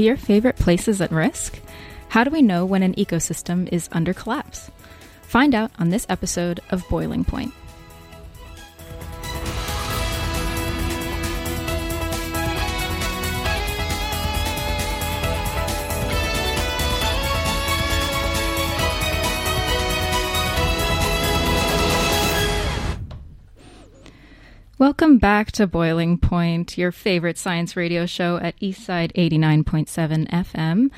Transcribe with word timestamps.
Your 0.00 0.16
favorite 0.16 0.56
places 0.56 1.02
at 1.02 1.12
risk? 1.12 1.60
How 2.08 2.24
do 2.24 2.30
we 2.30 2.40
know 2.40 2.64
when 2.64 2.82
an 2.82 2.94
ecosystem 2.94 3.68
is 3.70 3.90
under 3.92 4.14
collapse? 4.14 4.70
Find 5.20 5.54
out 5.54 5.72
on 5.78 5.90
this 5.90 6.06
episode 6.08 6.58
of 6.70 6.88
Boiling 6.88 7.22
Point. 7.22 7.52
Welcome 24.80 25.18
back 25.18 25.52
to 25.52 25.66
Boiling 25.66 26.16
Point, 26.16 26.78
your 26.78 26.90
favorite 26.90 27.36
science 27.36 27.76
radio 27.76 28.06
show 28.06 28.38
at 28.38 28.58
Eastside 28.60 29.12
89.7 29.12 30.26
FM. 30.30 30.90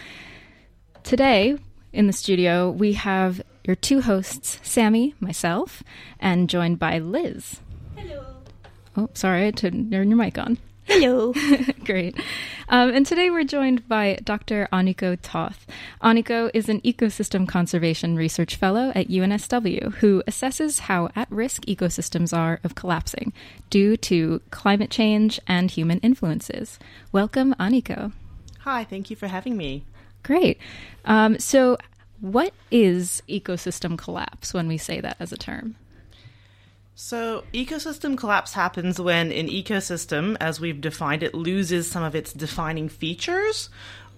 Today, 1.02 1.58
in 1.92 2.06
the 2.06 2.12
studio, 2.12 2.70
we 2.70 2.92
have 2.92 3.42
your 3.64 3.74
two 3.74 4.00
hosts, 4.00 4.60
Sammy, 4.62 5.16
myself, 5.18 5.82
and 6.20 6.48
joined 6.48 6.78
by 6.78 7.00
Liz. 7.00 7.60
Hello. 7.96 8.24
Oh, 8.96 9.10
sorry, 9.14 9.48
I 9.48 9.50
to 9.50 9.70
turn 9.72 9.90
your 9.90 10.04
mic 10.04 10.38
on. 10.38 10.58
Hello. 10.84 11.32
Great. 11.84 12.16
Um, 12.68 12.90
and 12.90 13.06
today 13.06 13.30
we're 13.30 13.44
joined 13.44 13.86
by 13.88 14.18
Dr. 14.24 14.68
Aniko 14.72 15.16
Toth. 15.20 15.66
Aniko 16.02 16.50
is 16.52 16.68
an 16.68 16.80
ecosystem 16.80 17.46
conservation 17.46 18.16
research 18.16 18.56
fellow 18.56 18.90
at 18.94 19.08
UNSW 19.08 19.94
who 19.96 20.22
assesses 20.26 20.80
how 20.80 21.08
at 21.14 21.30
risk 21.30 21.64
ecosystems 21.66 22.36
are 22.36 22.60
of 22.64 22.74
collapsing 22.74 23.32
due 23.70 23.96
to 23.98 24.40
climate 24.50 24.90
change 24.90 25.38
and 25.46 25.70
human 25.70 25.98
influences. 26.00 26.78
Welcome, 27.12 27.54
Aniko. 27.60 28.12
Hi, 28.60 28.84
thank 28.84 29.10
you 29.10 29.16
for 29.16 29.28
having 29.28 29.56
me. 29.56 29.84
Great. 30.22 30.58
Um, 31.04 31.38
so, 31.38 31.78
what 32.20 32.52
is 32.70 33.22
ecosystem 33.28 33.98
collapse 33.98 34.54
when 34.54 34.68
we 34.68 34.78
say 34.78 35.00
that 35.00 35.16
as 35.18 35.32
a 35.32 35.36
term? 35.36 35.76
So, 37.04 37.42
ecosystem 37.52 38.16
collapse 38.16 38.52
happens 38.52 39.00
when 39.00 39.32
an 39.32 39.48
ecosystem, 39.48 40.36
as 40.40 40.60
we've 40.60 40.80
defined 40.80 41.24
it, 41.24 41.34
loses 41.34 41.90
some 41.90 42.04
of 42.04 42.14
its 42.14 42.32
defining 42.32 42.88
features 42.88 43.70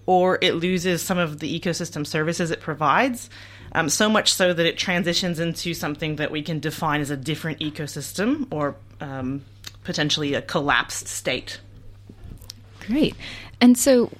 or 0.05 0.37
it 0.39 0.53
loses 0.53 1.01
some 1.01 1.17
of 1.17 1.39
the 1.39 1.59
ecosystem 1.59 2.05
services 2.05 2.51
it 2.51 2.61
provides. 2.61 3.31
Um, 3.71 3.89
so 3.89 4.07
much 4.07 4.31
so 4.31 4.53
that 4.53 4.67
it 4.67 4.77
transitions 4.77 5.39
into 5.39 5.73
something 5.73 6.17
that 6.17 6.29
we 6.29 6.43
can 6.43 6.59
define 6.59 7.01
as 7.01 7.09
a 7.09 7.17
different 7.17 7.59
ecosystem 7.59 8.45
or 8.51 8.75
um, 9.01 9.43
potentially 9.83 10.35
a 10.35 10.43
collapsed 10.43 11.07
state. 11.07 11.59
Great. 12.85 13.15
And 13.59 13.79
so, 13.79 14.11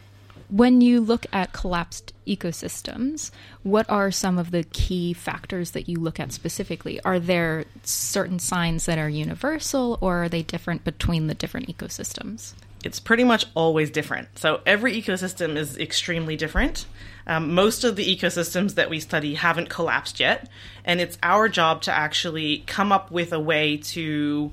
when 0.50 0.82
you 0.82 1.02
look 1.02 1.26
at 1.34 1.54
collapsed 1.54 2.14
ecosystems, 2.28 3.32
what 3.64 3.90
are 3.90 4.12
some 4.12 4.38
of 4.38 4.52
the 4.52 4.64
key 4.64 5.14
factors 5.14 5.72
that 5.72 5.90
you 5.90 6.00
look 6.00 6.20
at 6.20 6.32
specifically? 6.32 7.02
Are 7.02 7.20
there 7.20 7.66
certain 7.84 8.40
signs 8.40 8.86
that 8.86 8.98
are 8.98 9.10
universal 9.10 9.98
or 10.02 10.24
are 10.24 10.30
they 10.30 10.44
different 10.44 10.84
between 10.84 11.28
the 11.28 11.34
different 11.34 11.68
ecosystems? 11.68 12.54
It's 12.84 13.00
pretty 13.00 13.24
much 13.24 13.48
always 13.56 13.90
different. 13.90 14.38
So 14.38 14.62
every 14.66 15.02
ecosystem 15.02 15.56
is 15.56 15.78
extremely 15.78 16.36
different. 16.36 16.86
Um, 17.26 17.56
most 17.56 17.84
of 17.84 17.96
the 17.96 18.16
ecosystems 18.16 18.76
that 18.76 18.92
we 18.92 19.00
study 19.00 19.34
haven't 19.34 19.70
collapsed 19.70 20.20
yet, 20.20 20.48
and 20.84 21.02
it's 21.02 21.18
our 21.24 21.50
job 21.50 21.82
to 21.84 21.92
actually 21.92 22.60
come 22.68 22.92
up 22.92 23.10
with 23.10 23.34
a 23.34 23.40
way 23.40 23.78
to 23.78 24.52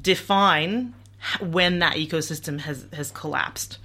define 0.00 0.92
when 1.40 1.78
that 1.78 1.96
ecosystem 1.96 2.60
has, 2.60 2.86
has 2.92 3.10
collapsed. 3.10 3.78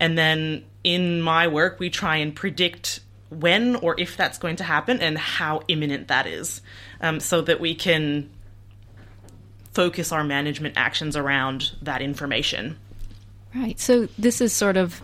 And 0.00 0.18
then 0.18 0.64
in 0.86 1.20
my 1.20 1.48
work, 1.48 1.80
we 1.80 1.90
try 1.90 2.18
and 2.18 2.32
predict 2.32 3.00
when 3.28 3.74
or 3.74 3.98
if 3.98 4.16
that's 4.16 4.38
going 4.38 4.54
to 4.54 4.62
happen 4.62 5.00
and 5.00 5.18
how 5.18 5.60
imminent 5.66 6.06
that 6.06 6.28
is 6.28 6.62
um, 7.00 7.18
so 7.18 7.40
that 7.40 7.58
we 7.58 7.74
can 7.74 8.30
focus 9.72 10.12
our 10.12 10.22
management 10.22 10.74
actions 10.76 11.16
around 11.16 11.72
that 11.82 12.02
information. 12.02 12.78
Right. 13.52 13.78
So 13.80 14.06
this 14.16 14.40
is 14.40 14.52
sort 14.52 14.76
of 14.76 15.02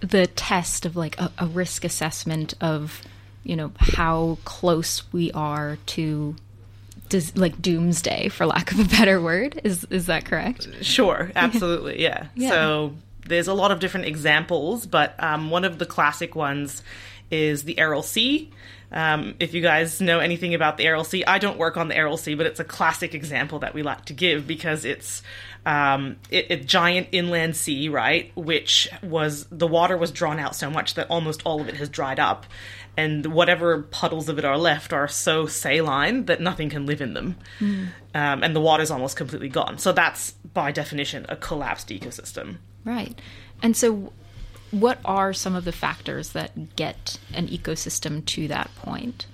the 0.00 0.26
test 0.26 0.86
of 0.86 0.96
like 0.96 1.20
a, 1.20 1.30
a 1.36 1.46
risk 1.46 1.84
assessment 1.84 2.54
of, 2.62 3.02
you 3.44 3.56
know, 3.56 3.72
how 3.78 4.38
close 4.46 5.02
we 5.12 5.30
are 5.32 5.76
to 5.86 6.34
does 7.10 7.36
like 7.36 7.60
doomsday 7.60 8.28
for 8.28 8.46
lack 8.46 8.72
of 8.72 8.78
a 8.78 8.84
better 8.84 9.20
word 9.20 9.60
is 9.64 9.84
is 9.90 10.06
that 10.06 10.24
correct 10.24 10.68
sure 10.80 11.32
absolutely 11.34 12.00
yeah, 12.00 12.28
yeah. 12.36 12.50
so 12.50 12.94
there's 13.30 13.48
a 13.48 13.54
lot 13.54 13.70
of 13.70 13.78
different 13.78 14.06
examples, 14.06 14.86
but 14.86 15.14
um, 15.18 15.50
one 15.50 15.64
of 15.64 15.78
the 15.78 15.86
classic 15.86 16.34
ones 16.34 16.82
is 17.30 17.64
the 17.64 17.78
Aral 17.78 18.02
Sea. 18.02 18.50
Um, 18.92 19.36
if 19.38 19.54
you 19.54 19.60
guys 19.62 20.00
know 20.00 20.18
anything 20.18 20.52
about 20.52 20.76
the 20.76 20.84
Aral 20.84 21.04
Sea, 21.04 21.24
I 21.24 21.38
don't 21.38 21.56
work 21.56 21.76
on 21.76 21.88
the 21.88 21.96
Aral 21.96 22.16
Sea, 22.16 22.34
but 22.34 22.46
it's 22.46 22.58
a 22.58 22.64
classic 22.64 23.14
example 23.14 23.60
that 23.60 23.72
we 23.72 23.82
like 23.82 24.06
to 24.06 24.12
give 24.12 24.48
because 24.48 24.84
it's 24.84 25.22
um, 25.64 26.16
it, 26.28 26.50
a 26.50 26.56
giant 26.56 27.08
inland 27.12 27.54
sea, 27.54 27.88
right? 27.88 28.32
Which 28.34 28.88
was 29.02 29.46
the 29.50 29.68
water 29.68 29.96
was 29.96 30.10
drawn 30.10 30.40
out 30.40 30.56
so 30.56 30.70
much 30.70 30.94
that 30.94 31.06
almost 31.08 31.42
all 31.44 31.60
of 31.60 31.68
it 31.68 31.76
has 31.76 31.88
dried 31.88 32.18
up, 32.18 32.46
and 32.96 33.26
whatever 33.26 33.82
puddles 33.82 34.28
of 34.28 34.38
it 34.38 34.44
are 34.44 34.58
left 34.58 34.92
are 34.92 35.06
so 35.06 35.46
saline 35.46 36.24
that 36.24 36.40
nothing 36.40 36.68
can 36.68 36.84
live 36.84 37.00
in 37.00 37.14
them, 37.14 37.36
mm. 37.60 37.88
um, 38.14 38.42
and 38.42 38.56
the 38.56 38.60
water's 38.60 38.90
almost 38.90 39.16
completely 39.16 39.48
gone. 39.48 39.78
So 39.78 39.92
that's 39.92 40.32
by 40.52 40.72
definition 40.72 41.26
a 41.28 41.36
collapsed 41.36 41.90
ecosystem. 41.90 42.56
Right. 42.84 43.18
And 43.62 43.76
so, 43.76 44.12
what 44.70 44.98
are 45.04 45.32
some 45.32 45.54
of 45.54 45.64
the 45.64 45.72
factors 45.72 46.30
that 46.30 46.76
get 46.76 47.18
an 47.34 47.48
ecosystem 47.48 48.24
to 48.26 48.48
that 48.48 48.70
point? 48.76 49.26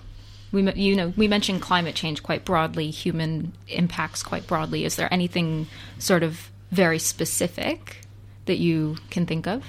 We, 0.53 0.73
you 0.73 0.97
know, 0.97 1.13
we 1.17 1.29
mentioned 1.29 1.61
climate 1.61 1.95
change 1.95 2.23
quite 2.23 2.45
broadly, 2.45 2.91
human 2.91 3.53
impacts 3.69 4.23
quite 4.23 4.47
broadly. 4.47 4.85
Is 4.85 4.97
there 4.97 5.13
anything 5.13 5.67
sort 5.99 6.23
of 6.23 6.51
very 6.71 6.99
specific 6.99 7.99
that 8.47 8.59
you 8.59 8.97
can 9.11 9.27
think 9.27 9.47
of? 9.47 9.65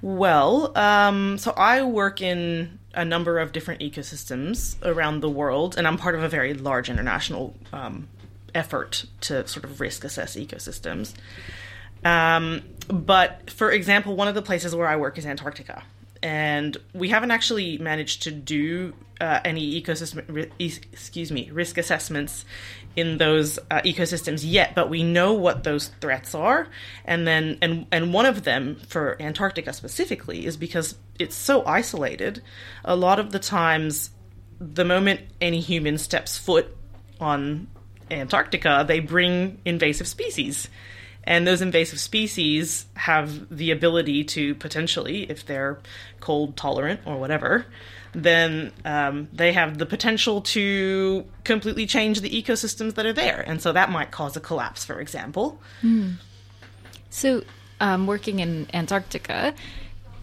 Well, 0.00 0.76
um, 0.76 1.38
so 1.38 1.52
I 1.52 1.82
work 1.82 2.20
in 2.20 2.78
a 2.94 3.04
number 3.04 3.38
of 3.38 3.52
different 3.52 3.80
ecosystems 3.80 4.76
around 4.84 5.20
the 5.20 5.30
world, 5.30 5.78
and 5.78 5.86
I'm 5.86 5.96
part 5.96 6.14
of 6.14 6.22
a 6.22 6.28
very 6.28 6.54
large 6.54 6.90
international 6.90 7.54
um, 7.72 8.08
effort 8.54 9.04
to 9.22 9.46
sort 9.46 9.64
of 9.64 9.80
risk 9.80 10.04
assess 10.04 10.36
ecosystems. 10.36 11.14
Um, 12.04 12.62
but 12.88 13.50
for 13.50 13.70
example, 13.70 14.16
one 14.16 14.28
of 14.28 14.34
the 14.34 14.42
places 14.42 14.74
where 14.74 14.88
I 14.88 14.96
work 14.96 15.18
is 15.18 15.26
Antarctica, 15.26 15.82
and 16.22 16.76
we 16.94 17.08
haven't 17.08 17.30
actually 17.30 17.78
managed 17.78 18.22
to 18.24 18.30
do 18.30 18.94
uh, 19.20 19.40
any 19.44 19.80
ecosystem, 19.80 20.50
excuse 20.58 21.30
me, 21.30 21.50
risk 21.52 21.78
assessments 21.78 22.44
in 22.96 23.18
those 23.18 23.58
uh, 23.70 23.80
ecosystems 23.82 24.42
yet. 24.44 24.74
But 24.74 24.90
we 24.90 25.02
know 25.02 25.32
what 25.34 25.64
those 25.64 25.88
threats 26.00 26.34
are, 26.34 26.68
and 27.04 27.26
then 27.26 27.58
and 27.62 27.86
and 27.92 28.12
one 28.12 28.26
of 28.26 28.44
them 28.44 28.76
for 28.88 29.16
Antarctica 29.20 29.72
specifically 29.72 30.44
is 30.44 30.56
because 30.56 30.96
it's 31.18 31.36
so 31.36 31.64
isolated. 31.64 32.42
A 32.84 32.96
lot 32.96 33.18
of 33.18 33.30
the 33.30 33.38
times, 33.38 34.10
the 34.58 34.84
moment 34.84 35.20
any 35.40 35.60
human 35.60 35.98
steps 35.98 36.36
foot 36.36 36.76
on 37.20 37.68
Antarctica, 38.10 38.84
they 38.86 39.00
bring 39.00 39.60
invasive 39.64 40.08
species 40.08 40.68
and 41.24 41.46
those 41.46 41.62
invasive 41.62 42.00
species 42.00 42.86
have 42.94 43.56
the 43.56 43.70
ability 43.70 44.24
to 44.24 44.54
potentially, 44.56 45.30
if 45.30 45.46
they're 45.46 45.78
cold 46.20 46.56
tolerant 46.56 47.00
or 47.04 47.16
whatever, 47.16 47.66
then 48.12 48.72
um, 48.84 49.28
they 49.32 49.52
have 49.52 49.78
the 49.78 49.86
potential 49.86 50.40
to 50.42 51.24
completely 51.44 51.86
change 51.86 52.20
the 52.20 52.30
ecosystems 52.30 52.94
that 52.94 53.06
are 53.06 53.12
there. 53.12 53.42
And 53.46 53.62
so 53.62 53.72
that 53.72 53.90
might 53.90 54.10
cause 54.10 54.36
a 54.36 54.40
collapse, 54.40 54.84
for 54.84 55.00
example. 55.00 55.60
Mm. 55.82 56.14
So, 57.10 57.42
um, 57.80 58.06
working 58.06 58.40
in 58.40 58.66
Antarctica, 58.74 59.54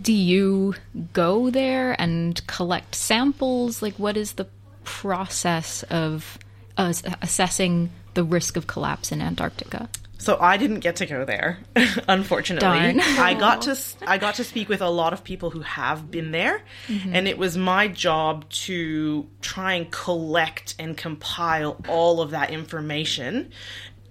do 0.01 0.13
you 0.13 0.75
go 1.13 1.50
there 1.50 2.00
and 2.00 2.45
collect 2.47 2.95
samples? 2.95 3.81
Like, 3.81 3.95
what 3.95 4.18
is 4.18 4.33
the 4.33 4.47
process 4.83 5.83
of 5.83 6.38
uh, 6.77 6.94
assessing 7.21 7.91
the 8.13 8.23
risk 8.23 8.56
of 8.56 8.68
collapse 8.68 9.12
in 9.12 9.21
Antarctica? 9.21 9.89
So 10.19 10.38
I 10.39 10.57
didn't 10.57 10.81
get 10.81 10.98
to 10.98 11.06
go 11.06 11.24
there, 11.24 11.60
unfortunately. 12.07 12.68
I 13.01 13.33
got 13.33 13.63
to 13.63 13.80
I 14.06 14.18
got 14.18 14.36
to 14.36 14.44
speak 14.44 14.68
with 14.68 14.81
a 14.81 14.89
lot 14.89 15.13
of 15.13 15.24
people 15.24 15.50
who 15.50 15.62
have 15.62 16.12
been 16.12 16.31
there, 16.31 16.62
mm-hmm. 16.88 17.16
and 17.16 17.27
it 17.27 17.38
was 17.38 17.57
my 17.57 17.88
job 17.88 18.48
to 18.50 19.27
try 19.42 19.74
and 19.74 19.89
collect 19.89 20.75
and 20.77 20.98
compile 20.98 21.81
all 21.88 22.21
of 22.21 22.31
that 22.31 22.51
information 22.51 23.51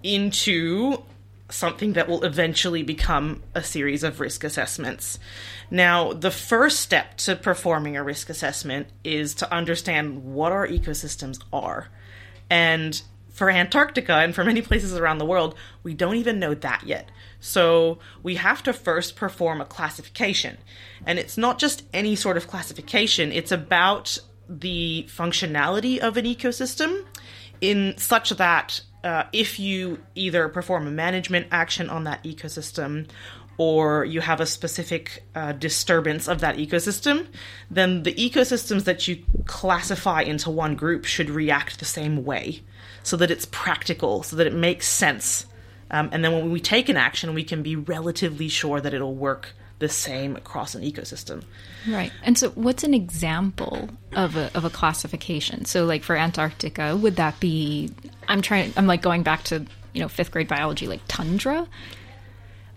into 0.01 1.03
something 1.51 1.93
that 1.93 2.07
will 2.07 2.23
eventually 2.23 2.83
become 2.83 3.43
a 3.53 3.63
series 3.63 4.03
of 4.03 4.19
risk 4.19 4.43
assessments. 4.43 5.19
Now, 5.69 6.13
the 6.13 6.31
first 6.31 6.79
step 6.79 7.17
to 7.17 7.35
performing 7.35 7.97
a 7.97 8.03
risk 8.03 8.29
assessment 8.29 8.87
is 9.03 9.35
to 9.35 9.53
understand 9.53 10.23
what 10.23 10.51
our 10.51 10.67
ecosystems 10.67 11.39
are. 11.53 11.89
And 12.49 12.99
for 13.39 13.49
Antarctica 13.49 14.15
and 14.15 14.35
for 14.35 14.43
many 14.43 14.61
places 14.61 14.93
around 14.95 15.17
the 15.17 15.25
world, 15.25 15.55
we 15.81 15.93
don't 15.93 16.17
even 16.17 16.39
know 16.39 16.53
that 16.53 16.83
yet. 16.85 17.09
So 17.39 17.99
we 18.21 18.35
have 18.35 18.61
to 18.63 18.73
first 18.73 19.15
perform 19.15 19.61
a 19.61 19.65
classification. 19.65 20.57
And 21.05 21.17
it's 21.17 21.37
not 21.37 21.57
just 21.57 21.83
any 21.93 22.17
sort 22.17 22.35
of 22.35 22.49
classification, 22.49 23.31
it's 23.31 23.53
about 23.53 24.19
the 24.49 25.05
functionality 25.07 25.99
of 25.99 26.17
an 26.17 26.25
ecosystem 26.25 27.05
in 27.61 27.97
such 27.97 28.31
that 28.31 28.81
uh, 29.05 29.23
if 29.31 29.57
you 29.57 29.99
either 30.15 30.49
perform 30.49 30.85
a 30.85 30.91
management 30.91 31.47
action 31.49 31.89
on 31.89 32.03
that 32.03 32.21
ecosystem 32.25 33.07
or 33.57 34.03
you 34.05 34.19
have 34.19 34.41
a 34.41 34.45
specific 34.45 35.23
uh, 35.35 35.53
disturbance 35.53 36.27
of 36.27 36.39
that 36.39 36.57
ecosystem, 36.57 37.27
then 37.71 38.03
the 38.03 38.13
ecosystems 38.15 38.83
that 38.83 39.07
you 39.07 39.23
classify 39.49 40.21
into 40.21 40.51
one 40.51 40.75
group 40.75 41.05
should 41.05 41.27
react 41.27 41.79
the 41.79 41.85
same 41.85 42.23
way 42.23 42.61
so 43.01 43.17
that 43.17 43.31
it's 43.31 43.47
practical, 43.47 44.21
so 44.21 44.35
that 44.35 44.45
it 44.45 44.53
makes 44.53 44.87
sense. 44.87 45.47
Um, 45.89 46.09
and 46.11 46.23
then 46.23 46.33
when 46.33 46.51
we 46.51 46.59
take 46.59 46.87
an 46.87 46.97
action, 46.97 47.33
we 47.33 47.43
can 47.43 47.63
be 47.63 47.75
relatively 47.75 48.47
sure 48.47 48.79
that 48.79 48.93
it'll 48.93 49.15
work 49.15 49.53
the 49.79 49.89
same 49.89 50.35
across 50.35 50.75
an 50.75 50.83
ecosystem. 50.83 51.43
Right. 51.87 52.11
And 52.21 52.37
so, 52.37 52.49
what's 52.51 52.83
an 52.83 52.93
example 52.93 53.89
of 54.13 54.35
a, 54.35 54.51
of 54.53 54.65
a 54.65 54.69
classification? 54.69 55.65
So, 55.65 55.85
like 55.85 56.03
for 56.03 56.15
Antarctica, 56.15 56.95
would 56.95 57.15
that 57.15 57.39
be? 57.39 57.89
I'm 58.27 58.43
trying. 58.43 58.71
I'm 58.77 58.85
like 58.85 59.01
going 59.01 59.23
back 59.23 59.43
to 59.45 59.65
you 59.93 60.01
know 60.01 60.09
fifth 60.09 60.29
grade 60.29 60.47
biology, 60.47 60.85
like 60.85 61.01
tundra. 61.07 61.67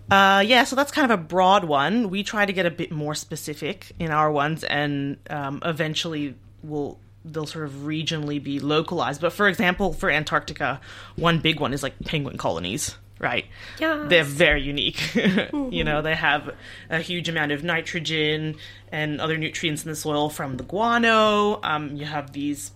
Uh, 0.09 0.43
yeah, 0.45 0.63
so 0.63 0.75
that's 0.75 0.91
kind 0.91 1.09
of 1.09 1.19
a 1.19 1.21
broad 1.21 1.65
one. 1.65 2.09
We 2.09 2.23
try 2.23 2.45
to 2.45 2.53
get 2.53 2.65
a 2.65 2.71
bit 2.71 2.91
more 2.91 3.13
specific 3.13 3.91
in 3.99 4.09
our 4.09 4.31
ones, 4.31 4.63
and 4.63 5.17
um, 5.29 5.61
eventually 5.63 6.35
we'll 6.63 6.99
they'll 7.25 7.45
sort 7.45 7.65
of 7.65 7.71
regionally 7.71 8.41
be 8.41 8.59
localized. 8.59 9.21
But 9.21 9.33
for 9.33 9.47
example, 9.47 9.93
for 9.93 10.09
Antarctica, 10.09 10.81
one 11.15 11.39
big 11.39 11.59
one 11.59 11.73
is 11.73 11.83
like 11.83 11.97
penguin 12.05 12.37
colonies 12.37 12.95
right? 13.19 13.45
Yes. 13.79 14.09
They're 14.09 14.23
very 14.25 14.61
unique. 14.61 15.15
you 15.15 15.85
know, 15.85 16.01
they 16.01 16.13
have 16.13 16.53
a 16.89 16.99
huge 16.99 17.29
amount 17.29 17.53
of 17.53 17.63
nitrogen 17.63 18.57
and 18.91 19.21
other 19.21 19.37
nutrients 19.37 19.83
in 19.83 19.89
the 19.89 19.95
soil 19.95 20.29
from 20.29 20.57
the 20.57 20.63
guano. 20.63 21.61
Um, 21.63 21.95
you 21.95 22.05
have 22.05 22.33
these 22.33 22.71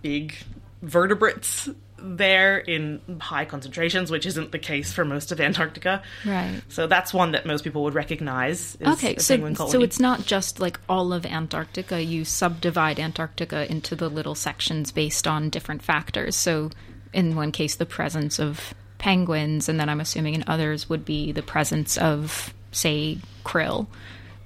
big 0.00 0.34
vertebrates 0.80 1.68
there 2.04 2.58
in 2.58 3.00
high 3.20 3.44
concentrations, 3.44 4.10
which 4.10 4.26
isn't 4.26 4.52
the 4.52 4.58
case 4.58 4.92
for 4.92 5.04
most 5.04 5.32
of 5.32 5.40
Antarctica. 5.40 6.02
Right. 6.24 6.60
So 6.68 6.86
that's 6.86 7.14
one 7.14 7.32
that 7.32 7.46
most 7.46 7.64
people 7.64 7.82
would 7.84 7.94
recognize. 7.94 8.76
Is 8.76 8.86
Okay, 8.86 9.16
so 9.16 9.54
so 9.54 9.82
it's 9.82 9.98
not 9.98 10.24
just 10.26 10.60
like 10.60 10.78
all 10.88 11.12
of 11.12 11.24
Antarctica. 11.24 12.02
You 12.02 12.24
subdivide 12.24 13.00
Antarctica 13.00 13.70
into 13.70 13.96
the 13.96 14.08
little 14.08 14.34
sections 14.34 14.92
based 14.92 15.26
on 15.26 15.50
different 15.50 15.82
factors. 15.82 16.36
So, 16.36 16.70
in 17.12 17.34
one 17.34 17.52
case, 17.52 17.76
the 17.76 17.86
presence 17.86 18.38
of 18.38 18.74
penguins, 18.98 19.68
and 19.68 19.80
then 19.80 19.88
I'm 19.88 20.00
assuming 20.00 20.34
in 20.34 20.44
others 20.46 20.88
would 20.88 21.04
be 21.04 21.32
the 21.32 21.42
presence 21.42 21.96
of, 21.96 22.54
say, 22.72 23.18
krill, 23.44 23.86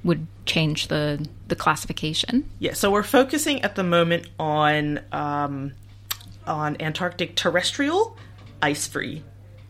would 0.05 0.27
change 0.47 0.89
the 0.89 1.27
the 1.49 1.57
classification. 1.57 2.49
Yeah, 2.59 2.75
so 2.75 2.91
we're 2.91 3.03
focusing 3.03 3.63
at 3.63 3.75
the 3.75 3.85
moment 3.85 4.29
on 4.39 5.01
um, 5.13 5.73
on 6.49 6.81
Antarctic 6.81 7.37
terrestrial, 7.37 8.17
ice-free 8.63 9.23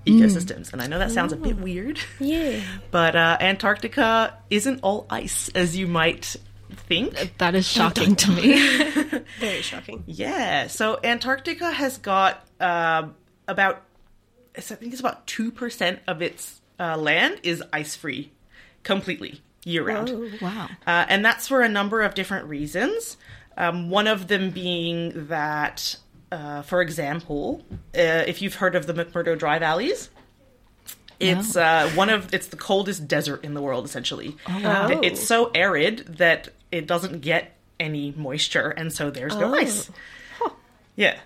ecosystems, 0.06 0.72
and 0.72 0.80
I 0.80 0.86
know 0.86 0.98
that 0.98 1.10
sounds 1.10 1.32
a 1.32 1.36
bit 1.36 1.56
weird. 1.56 2.00
Yeah. 2.18 2.60
But 2.90 3.14
uh, 3.14 3.36
Antarctica 3.40 4.38
isn't 4.48 4.80
all 4.82 5.06
ice, 5.10 5.50
as 5.54 5.76
you 5.76 5.86
might 5.86 6.36
think. 6.70 7.34
That 7.38 7.54
is 7.54 7.68
shocking 7.68 8.16
to 8.16 8.30
me. 8.30 9.22
Very 9.40 9.62
shocking. 9.62 10.04
Yeah, 10.06 10.68
so 10.68 10.98
Antarctica 11.04 11.70
has 11.70 11.98
got 11.98 12.46
uh, 12.60 13.08
about, 13.46 13.82
I 14.56 14.60
think 14.60 14.92
it's 14.92 15.00
about 15.00 15.26
2% 15.26 15.98
of 16.06 16.22
its 16.22 16.60
uh, 16.80 16.96
land 16.96 17.40
is 17.42 17.62
ice 17.72 17.94
free 17.94 18.32
completely 18.82 19.42
year 19.64 19.84
round. 19.84 20.08
Whoa. 20.08 20.30
wow. 20.40 20.68
Uh, 20.86 21.06
and 21.08 21.24
that's 21.24 21.48
for 21.48 21.60
a 21.60 21.68
number 21.68 22.02
of 22.02 22.14
different 22.14 22.48
reasons. 22.48 23.16
Um, 23.56 23.90
one 23.90 24.06
of 24.06 24.28
them 24.28 24.50
being 24.50 25.26
that, 25.28 25.96
uh, 26.30 26.62
for 26.62 26.80
example, 26.82 27.62
uh, 27.94 28.24
if 28.26 28.42
you've 28.42 28.54
heard 28.56 28.74
of 28.74 28.86
the 28.86 28.94
McMurdo 28.94 29.38
Dry 29.38 29.58
Valleys, 29.58 30.10
it's 31.20 31.56
uh, 31.56 31.90
one 31.94 32.10
of 32.10 32.32
it's 32.32 32.48
the 32.48 32.56
coldest 32.56 33.08
desert 33.08 33.44
in 33.44 33.54
the 33.54 33.62
world. 33.62 33.84
Essentially, 33.84 34.36
wow. 34.48 34.88
it's 35.02 35.26
so 35.26 35.50
arid 35.54 36.16
that 36.18 36.48
it 36.70 36.86
doesn't 36.86 37.20
get 37.20 37.56
any 37.80 38.12
moisture, 38.16 38.70
and 38.70 38.92
so 38.92 39.10
there's 39.10 39.36
no 39.36 39.52
Oh. 39.54 39.58
ice. 39.58 39.90
Yeah, 40.96 41.16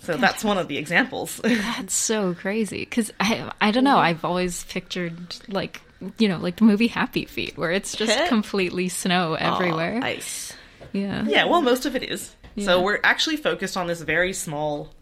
so 0.00 0.16
that's 0.16 0.44
one 0.44 0.58
of 0.58 0.66
the 0.68 0.78
examples. 0.78 1.36
That's 1.44 1.94
so 1.94 2.34
crazy 2.34 2.80
because 2.80 3.12
I 3.20 3.52
I 3.60 3.70
don't 3.70 3.84
know. 3.84 3.98
I've 3.98 4.24
always 4.24 4.64
pictured 4.64 5.16
like 5.48 5.80
you 6.18 6.28
know 6.28 6.38
like 6.38 6.56
the 6.56 6.64
movie 6.64 6.88
Happy 6.88 7.24
Feet 7.24 7.56
where 7.56 7.70
it's 7.70 7.94
just 7.96 8.26
completely 8.28 8.88
snow 8.88 9.34
everywhere. 9.34 10.00
Ice. 10.02 10.52
yeah. 10.92 11.24
Yeah, 11.26 11.44
well, 11.46 11.62
most 11.62 11.86
of 11.86 11.94
it 11.96 12.02
is. 12.04 12.34
Yeah. 12.56 12.64
So 12.64 12.82
we're 12.82 13.00
actually 13.04 13.36
focused 13.36 13.76
on 13.76 13.86
this 13.86 14.00
very 14.02 14.32
small 14.32 14.92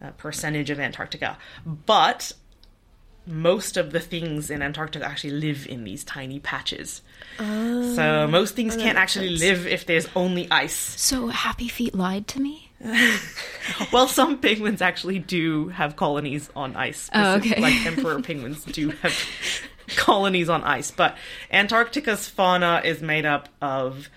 uh, 0.00 0.10
percentage 0.12 0.70
of 0.70 0.80
Antarctica, 0.80 1.36
but 1.66 2.32
most 3.26 3.76
of 3.76 3.92
the 3.92 4.00
things 4.00 4.50
in 4.50 4.62
Antarctica 4.62 5.04
actually 5.04 5.30
live 5.32 5.66
in 5.66 5.84
these 5.84 6.04
tiny 6.04 6.38
patches. 6.40 7.02
so 7.38 8.26
most 8.30 8.54
things 8.54 8.76
can't 8.76 8.98
actually 8.98 9.36
sense. 9.36 9.40
live 9.40 9.66
if 9.66 9.86
there's 9.86 10.06
only 10.14 10.48
ice. 10.50 10.74
So 10.76 11.28
Happy 11.28 11.68
Feet 11.68 11.94
lied 11.94 12.26
to 12.28 12.40
me. 12.40 12.70
Well, 13.92 14.08
some 14.08 14.38
penguins 14.38 14.82
actually 14.82 15.18
do 15.18 15.68
have 15.68 15.96
colonies 15.96 16.50
on 16.54 16.76
ice. 16.76 17.08
Oh, 17.14 17.36
okay. 17.36 17.60
Like 17.60 17.86
emperor 17.86 18.20
penguins 18.20 18.62
do 18.64 18.90
have 19.02 19.18
colonies 19.96 20.50
on 20.50 20.62
ice, 20.64 20.90
but 20.90 21.16
Antarctica's 21.50 22.28
fauna 22.28 22.82
is 22.84 23.00
made 23.00 23.24
up 23.24 23.48
of 23.62 24.10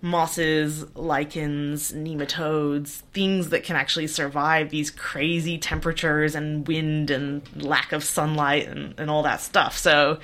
mosses, 0.00 0.84
lichens, 0.94 1.92
nematodes, 1.92 3.00
things 3.12 3.48
that 3.50 3.64
can 3.64 3.74
actually 3.74 4.06
survive 4.06 4.70
these 4.70 4.90
crazy 4.90 5.58
temperatures 5.58 6.34
and 6.36 6.68
wind 6.68 7.10
and 7.10 7.42
lack 7.62 7.92
of 7.92 8.04
sunlight 8.04 8.68
and, 8.68 8.94
and 8.98 9.10
all 9.10 9.24
that 9.24 9.40
stuff. 9.40 9.76
So 9.76 10.20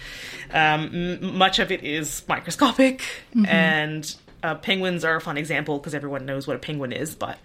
um, 0.53 1.19
m- 1.21 1.37
much 1.39 1.59
of 1.59 1.73
it 1.73 1.83
is 1.83 2.23
microscopic, 2.29 3.03
and 3.47 4.17
uh, 4.45 4.55
penguins 4.57 5.05
are 5.05 5.17
a 5.17 5.21
fun 5.21 5.37
example 5.39 5.79
because 5.79 5.95
everyone 5.95 6.25
knows 6.25 6.47
what 6.47 6.55
a 6.55 6.61
penguin 6.61 6.93
is, 6.93 7.15
but 7.15 7.39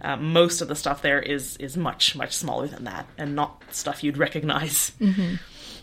uh, 0.00 0.16
most 0.16 0.62
of 0.62 0.68
the 0.68 0.74
stuff 0.76 1.02
there 1.02 1.20
is 1.20 1.56
is 1.58 1.76
much 1.76 2.16
much 2.16 2.32
smaller 2.34 2.66
than 2.66 2.84
that, 2.84 3.06
and 3.18 3.34
not 3.34 3.62
stuff 3.70 4.02
you'd 4.02 4.16
recognize. 4.16 4.92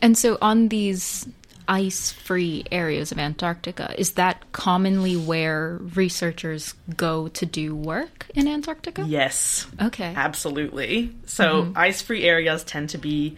And 0.02 0.18
so 0.18 0.40
on 0.42 0.70
these 0.70 1.28
ice-free 1.72 2.66
areas 2.70 3.14
of 3.14 3.18
Antarctica, 3.18 3.96
is 3.98 4.12
that 4.14 4.52
commonly 4.52 5.16
where 5.16 5.78
researchers 5.96 6.74
go 6.98 7.30
to 7.30 7.46
do 7.46 7.74
work 7.74 8.28
in 8.36 8.46
Antarctica? 8.46 9.06
Yes, 9.08 9.68
Okay. 9.82 10.14
Absolutely. 10.16 11.16
So 11.26 11.64
mm-hmm. 11.64 11.78
ice 11.78 12.02
free 12.02 12.26
areas 12.26 12.66
tend 12.66 12.90
to 12.90 12.98
be 12.98 13.38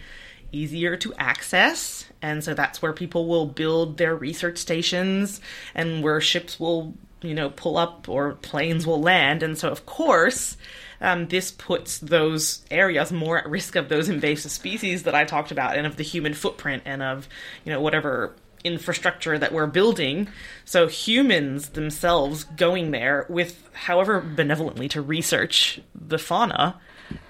easier 0.52 0.98
to 0.98 1.14
access. 1.20 2.06
And 2.24 2.44
so 2.44 2.56
that's 2.56 2.82
where 2.82 2.92
people 2.92 3.28
will 3.28 3.46
build 3.46 3.98
their 3.98 4.16
research 4.16 4.58
stations 4.58 5.40
and 5.76 6.02
where 6.02 6.20
ships 6.20 6.60
will, 6.60 6.96
you 7.22 7.36
know, 7.36 7.52
pull 7.52 7.78
up 7.78 8.10
or 8.10 8.34
planes 8.34 8.88
will 8.88 9.02
land. 9.02 9.44
And 9.44 9.58
so, 9.58 9.70
of 9.70 9.86
course, 9.86 10.58
um, 11.04 11.28
this 11.28 11.52
puts 11.52 12.00
those 12.00 12.66
areas 12.72 13.12
more 13.12 13.38
at 13.38 13.48
risk 13.48 13.76
of 13.76 13.90
those 13.90 14.10
invasive 14.10 14.50
species 14.52 15.04
that 15.04 15.14
I 15.14 15.26
talked 15.26 15.52
about 15.52 15.76
and 15.78 15.86
of 15.86 15.98
the 15.98 16.04
human 16.04 16.34
footprint 16.34 16.82
and 16.86 17.04
of, 17.04 17.28
you 17.66 17.72
know, 17.72 17.82
whatever 17.82 18.34
infrastructure 18.64 19.38
that 19.38 19.52
we're 19.52 19.68
building. 19.68 20.30
So 20.66 20.88
humans 20.88 21.70
themselves 21.70 22.46
going 22.46 22.92
there 22.92 23.26
with 23.30 23.70
however 23.74 24.22
benevolently 24.22 24.88
to 24.90 25.02
research 25.02 25.82
the 25.94 26.18
fauna 26.18 26.80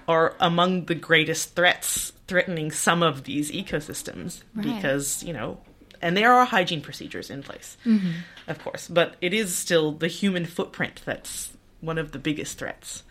are 0.08 0.36
among 0.40 0.86
the 0.86 0.96
greatest 0.96 1.56
threats 1.56 2.14
threatening 2.28 2.72
some 2.72 3.02
of 3.02 3.24
these 3.24 3.52
ecosystems 3.52 4.44
Right. 4.54 4.76
because, 4.76 5.24
you 5.24 5.34
know, 5.34 5.58
and 6.02 6.16
there 6.16 6.34
are 6.34 6.46
hygiene 6.46 6.82
procedures 6.82 7.30
in 7.30 7.42
place, 7.44 7.78
of 8.48 8.60
course, 8.64 8.88
but 8.88 9.16
it 9.22 9.34
is 9.34 9.56
still 9.56 9.92
the 9.94 10.08
human 10.10 10.46
footprint 10.46 11.02
that's 11.06 11.52
one 11.82 11.98
of 11.98 12.12
the 12.12 12.20
biggest 12.20 12.60
threats. 12.60 13.04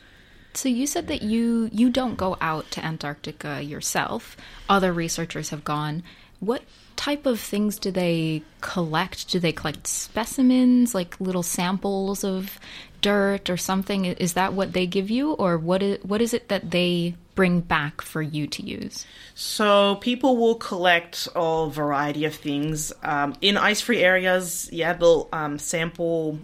So 0.55 0.69
you 0.69 0.87
said 0.87 1.09
that 1.09 1.23
you 1.23 1.71
you 1.73 1.91
don't 1.91 2.17
go 2.17 2.37
out 2.41 2.71
to 2.73 2.85
Antarctica 2.85 3.63
yourself. 3.63 4.37
Other 4.69 4.93
researchers 4.93 5.51
have 5.51 5.65
gone. 5.65 6.03
What 6.41 6.63
type 6.97 7.25
of 7.25 7.41
things 7.41 7.79
do 7.79 7.91
they 7.91 8.43
collect? 8.61 9.29
Do 9.31 9.39
they 9.39 9.53
collect 9.53 9.87
specimens, 9.87 10.95
like 10.95 11.21
little 11.21 11.43
samples 11.43 12.25
of 12.25 12.59
dirt 13.01 13.49
or 13.49 13.57
something? 13.57 14.05
Is 14.05 14.35
that 14.35 14.53
what 14.53 14.73
they 14.73 14.87
give 14.87 15.11
you, 15.11 15.33
or 15.33 15.57
what 15.57 15.83
is 15.83 16.03
what 16.05 16.21
is 16.21 16.35
it 16.35 16.49
that 16.49 16.71
they 16.71 17.15
bring 17.35 17.61
back 17.61 18.03
for 18.03 18.21
you 18.21 18.47
to 18.47 18.63
use? 18.63 19.07
So 19.35 19.97
people 19.97 20.37
will 20.37 20.57
collect 20.57 21.29
a 21.35 21.71
variety 21.71 22.25
of 22.25 22.35
things 22.35 22.93
um, 23.03 23.35
in 23.41 23.57
ice-free 23.57 24.03
areas. 24.03 24.69
Yeah, 24.71 24.93
they'll 24.93 25.29
um, 25.33 25.59
sample 25.59 26.39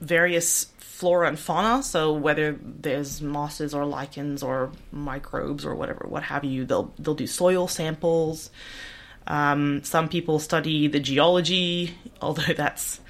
various 0.00 0.66
flora 0.98 1.28
and 1.28 1.38
fauna. 1.38 1.80
So 1.80 2.12
whether 2.12 2.58
there's 2.60 3.22
mosses 3.22 3.72
or 3.72 3.86
lichens 3.86 4.42
or 4.42 4.72
microbes 4.90 5.64
or 5.64 5.76
whatever, 5.76 6.06
what 6.08 6.24
have 6.24 6.44
you, 6.44 6.64
they'll 6.64 6.92
they'll 6.98 7.14
do 7.14 7.28
soil 7.28 7.68
samples. 7.68 8.50
Um, 9.28 9.84
some 9.84 10.08
people 10.08 10.40
study 10.40 10.88
the 10.88 10.98
geology, 10.98 11.94
although 12.20 12.52
that's 12.52 13.00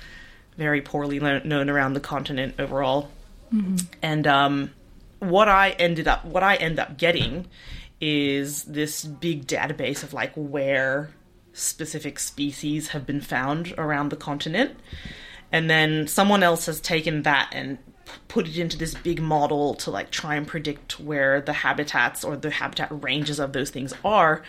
very 0.58 0.82
poorly 0.82 1.18
known 1.18 1.70
around 1.70 1.94
the 1.94 2.00
continent 2.00 2.56
overall. 2.58 3.08
Mm-hmm. 3.54 3.76
And 4.02 4.26
um, 4.26 4.70
what 5.20 5.48
I 5.48 5.70
ended 5.70 6.06
up, 6.06 6.26
what 6.26 6.42
I 6.42 6.56
end 6.56 6.78
up 6.78 6.98
getting, 6.98 7.46
is 8.02 8.64
this 8.64 9.02
big 9.02 9.46
database 9.46 10.02
of 10.02 10.12
like 10.12 10.34
where 10.34 11.08
specific 11.54 12.18
species 12.18 12.88
have 12.88 13.06
been 13.06 13.22
found 13.22 13.72
around 13.78 14.10
the 14.10 14.16
continent. 14.16 14.78
And 15.52 15.68
then 15.68 16.06
someone 16.06 16.42
else 16.42 16.66
has 16.66 16.80
taken 16.80 17.22
that 17.22 17.50
and 17.52 17.78
put 18.28 18.48
it 18.48 18.58
into 18.58 18.76
this 18.76 18.94
big 18.94 19.20
model 19.20 19.74
to 19.74 19.90
like 19.90 20.10
try 20.10 20.36
and 20.36 20.46
predict 20.46 20.98
where 21.00 21.40
the 21.40 21.52
habitats 21.52 22.24
or 22.24 22.36
the 22.36 22.50
habitat 22.50 22.88
ranges 23.02 23.38
of 23.38 23.52
those 23.52 23.70
things 23.70 23.92
are. 24.04 24.42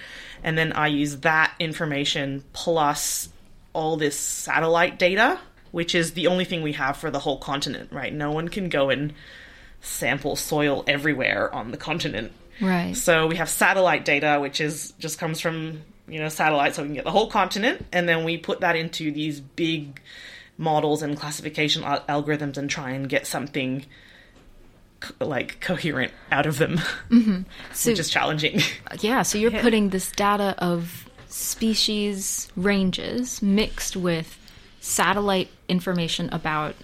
And 0.44 0.58
then 0.58 0.74
I 0.74 0.88
use 0.88 1.18
that 1.18 1.54
information 1.60 2.44
plus 2.54 3.30
all 3.74 3.98
this 3.98 4.18
satellite 4.18 5.00
data, 5.00 5.40
which 5.72 5.94
is 5.94 6.14
the 6.14 6.28
only 6.28 6.46
thing 6.46 6.62
we 6.62 6.74
have 6.74 6.98
for 6.98 7.12
the 7.12 7.20
whole 7.20 7.38
continent, 7.38 7.92
right? 7.92 8.14
No 8.14 8.32
one 8.32 8.48
can 8.48 8.70
go 8.70 8.90
and 8.90 9.14
sample 9.82 10.36
soil 10.36 10.84
everywhere 10.88 11.54
on 11.54 11.72
the 11.72 11.78
continent. 11.78 12.32
Right. 12.62 12.96
So 12.96 13.28
we 13.28 13.38
have 13.38 13.50
satellite 13.50 14.04
data, 14.04 14.40
which 14.42 14.60
is 14.60 14.92
just 15.00 15.18
comes 15.20 15.40
from 15.40 15.82
you 16.10 16.20
know, 16.20 16.30
satellites 16.30 16.76
so 16.76 16.82
we 16.82 16.90
can 16.90 16.96
get 16.96 17.04
the 17.04 17.12
whole 17.12 17.30
continent, 17.30 17.86
and 17.92 18.10
then 18.10 18.24
we 18.24 18.38
put 18.38 18.62
that 18.62 18.76
into 18.76 19.12
these 19.12 19.40
big 19.40 20.02
models 20.60 21.02
and 21.02 21.18
classification 21.18 21.84
al- 21.84 22.02
algorithms 22.02 22.58
and 22.58 22.70
try 22.70 22.92
and 22.92 23.10
get 23.10 23.26
something 23.26 23.86
co- 25.00 25.26
like 25.26 25.60
coherent 25.62 26.12
out 26.32 26.46
of 26.46 26.58
them, 26.60 26.78
mm-hmm. 27.10 27.42
so, 27.74 27.90
which 27.90 28.00
is 28.00 28.10
challenging. 28.10 28.62
Yeah, 29.00 29.22
so 29.22 29.38
you're 29.38 29.52
yeah. 29.52 29.62
putting 29.62 29.90
this 29.90 30.12
data 30.12 30.56
of 30.58 31.10
species 31.28 32.50
ranges 32.56 33.42
mixed 33.42 33.96
with 33.96 34.36
satellite 34.82 35.50
information 35.70 36.30
about 36.32 36.76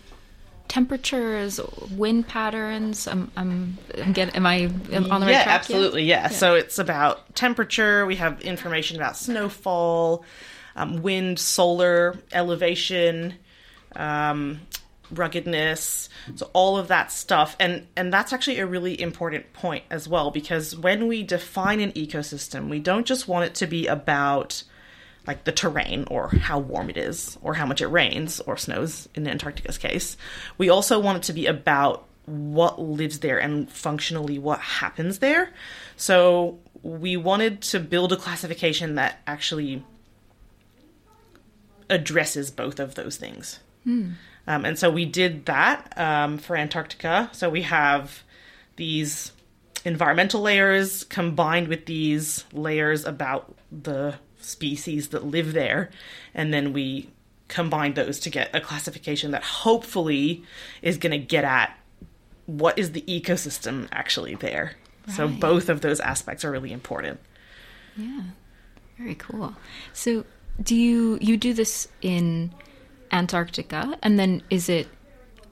temperatures, 0.68 1.60
wind 1.92 2.28
patterns? 2.28 3.08
I'm, 3.08 3.32
I'm, 3.36 3.78
I'm 3.98 4.14
get, 4.14 4.36
am 4.36 4.46
I 4.46 4.66
on 4.66 4.72
the 4.72 4.94
right 4.94 5.10
track? 5.10 5.48
Absolutely, 5.48 5.48
yeah, 5.48 5.48
absolutely, 5.48 6.04
yeah. 6.04 6.28
So 6.30 6.56
it's 6.56 6.80
about 6.80 7.36
temperature. 7.36 8.06
We 8.06 8.16
have 8.18 8.42
information 8.42 8.98
about 8.98 9.18
snowfall, 9.18 10.24
um, 10.76 11.02
wind, 11.02 11.40
solar, 11.40 12.18
elevation, 12.32 13.34
um, 13.96 14.62
ruggedness. 15.12 16.10
So 16.36 16.50
all 16.54 16.78
of 16.78 16.88
that 16.90 17.12
stuff, 17.12 17.56
and 17.60 17.88
and 17.96 18.12
that's 18.12 18.34
actually 18.34 18.60
a 18.60 18.66
really 18.66 19.00
important 19.00 19.54
point 19.54 19.84
as 19.90 20.08
well 20.08 20.32
because 20.32 20.76
when 20.76 21.08
we 21.08 21.24
define 21.24 21.80
an 21.80 21.92
ecosystem, 21.94 22.70
we 22.70 22.80
don't 22.80 23.06
just 23.06 23.28
want 23.28 23.46
it 23.46 23.56
to 23.56 23.68
be 23.68 23.88
about 23.88 24.64
like 25.28 25.44
the 25.44 25.52
terrain 25.52 26.06
or 26.10 26.30
how 26.30 26.60
warm 26.60 26.90
it 26.90 26.98
is 26.98 27.38
or 27.42 27.56
how 27.56 27.66
much 27.66 27.82
it 27.82 27.88
rains 27.88 28.40
or 28.42 28.58
snows 28.58 29.10
in 29.16 29.28
Antarctica's 29.28 29.78
case. 29.78 30.18
We 30.58 30.70
also 30.70 31.00
want 31.00 31.18
it 31.18 31.24
to 31.24 31.34
be 31.34 31.48
about 31.48 32.08
what 32.26 32.80
lives 32.80 33.20
there 33.20 33.40
and 33.40 33.70
functionally 33.72 34.40
what 34.40 34.60
happens 34.60 35.20
there. 35.20 35.52
So 35.96 36.60
we 36.84 37.18
wanted 37.18 37.62
to 37.62 37.80
build 37.80 38.14
a 38.14 38.18
classification 38.18 38.96
that 38.96 39.20
actually 39.26 39.84
addresses 41.90 42.52
both 42.52 42.80
of 42.80 42.96
those 42.96 43.18
things. 43.18 43.60
Mm. 43.86 44.14
Um, 44.48 44.66
and 44.66 44.78
so 44.78 44.90
we 44.90 45.06
did 45.06 45.46
that 45.48 45.94
um, 45.98 46.38
for 46.38 46.56
Antarctica. 46.56 47.30
So 47.34 47.50
we 47.50 47.64
have 47.64 48.24
these 48.76 49.32
environmental 49.84 50.42
layers 50.42 51.04
combined 51.06 51.68
with 51.68 51.86
these 51.86 52.46
layers 52.52 53.06
about 53.06 53.56
the 53.72 54.16
species 54.40 55.10
that 55.10 55.26
live 55.26 55.54
there, 55.54 55.90
and 56.34 56.54
then 56.54 56.74
we 56.74 57.10
combine 57.48 57.94
those 57.94 58.20
to 58.20 58.30
get 58.30 58.50
a 58.56 58.60
classification 58.60 59.32
that 59.32 59.44
hopefully 59.44 60.44
is 60.82 60.98
going 60.98 61.12
to 61.12 61.18
get 61.18 61.44
at 61.44 61.78
what 62.48 62.78
is 62.78 62.92
the 62.92 63.02
ecosystem 63.02 63.88
actually 63.92 64.36
there. 64.36 64.76
Right. 65.08 65.16
So 65.16 65.28
both 65.28 65.70
of 65.70 65.82
those 65.82 66.00
aspects 66.00 66.44
are 66.44 66.52
really 66.52 66.72
important. 66.72 67.20
Yeah. 67.96 68.22
Very 68.98 69.16
cool. 69.16 69.56
So 69.94 70.26
do 70.62 70.76
you 70.76 71.18
you 71.22 71.38
do 71.38 71.54
this 71.54 71.88
in 72.02 72.54
Antarctica 73.16 73.98
and 74.04 74.20
then 74.20 74.44
is 74.50 74.70
it 74.70 74.88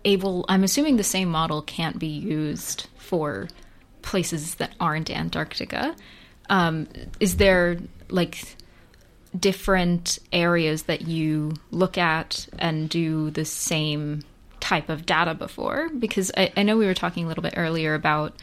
able 0.06 0.46
I'm 0.50 0.64
assuming 0.64 0.98
the 0.98 1.04
same 1.04 1.30
model 1.30 1.62
can't 1.62 1.98
be 1.98 2.08
used 2.08 2.88
for 2.98 3.48
places 4.02 4.56
that 4.56 4.74
aren't 4.80 5.10
Antarctica. 5.10 5.96
Um, 6.50 6.88
is 7.20 7.38
there 7.38 7.78
like 8.10 8.58
different 9.40 10.20
areas 10.32 10.84
that 10.84 11.04
you 11.04 11.54
look 11.72 11.98
at 11.98 12.48
and 12.60 12.90
do 12.90 13.32
the 13.32 13.46
same 13.46 14.24
type 14.60 14.90
of 14.90 15.06
data 15.06 15.34
before? 15.34 15.90
Because 15.98 16.32
I, 16.38 16.52
I 16.56 16.64
know 16.64 16.78
we 16.78 16.86
were 16.86 16.94
talking 16.94 17.26
a 17.26 17.28
little 17.28 17.42
bit 17.42 17.54
earlier 17.58 17.96
about 17.96 18.36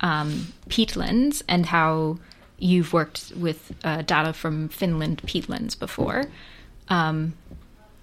um, 0.00 0.52
peatlands 0.68 1.42
and 1.48 1.66
how 1.66 2.18
you've 2.58 2.92
worked 2.92 3.32
with 3.36 3.72
uh, 3.84 4.02
data 4.02 4.32
from 4.32 4.68
Finland 4.68 5.22
peatlands 5.26 5.78
before. 5.78 6.24
Um, 6.88 7.34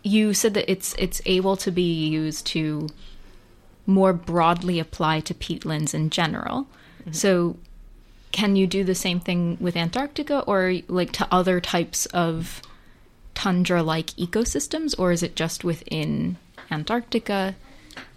you 0.05 0.35
said 0.35 0.53
that 0.53 0.71
it's 0.71 0.93
it's 0.99 1.19
able 1.25 1.57
to 1.57 1.71
be 1.71 2.07
used 2.07 2.45
to 2.45 2.87
more 3.87 4.13
broadly 4.13 4.79
apply 4.79 5.19
to 5.21 5.33
peatlands 5.33 5.93
in 5.93 6.11
general. 6.11 6.67
Mm-hmm. 7.01 7.11
So 7.11 7.57
can 8.31 8.55
you 8.55 8.67
do 8.67 8.83
the 8.83 8.95
same 8.95 9.19
thing 9.19 9.57
with 9.59 9.75
Antarctica 9.75 10.41
or 10.41 10.75
like 10.87 11.11
to 11.13 11.27
other 11.31 11.59
types 11.59 12.05
of 12.07 12.61
tundra 13.33 13.81
like 13.81 14.07
ecosystems, 14.11 14.93
or 14.97 15.11
is 15.11 15.23
it 15.23 15.35
just 15.35 15.63
within 15.63 16.37
Antarctica? 16.69 17.55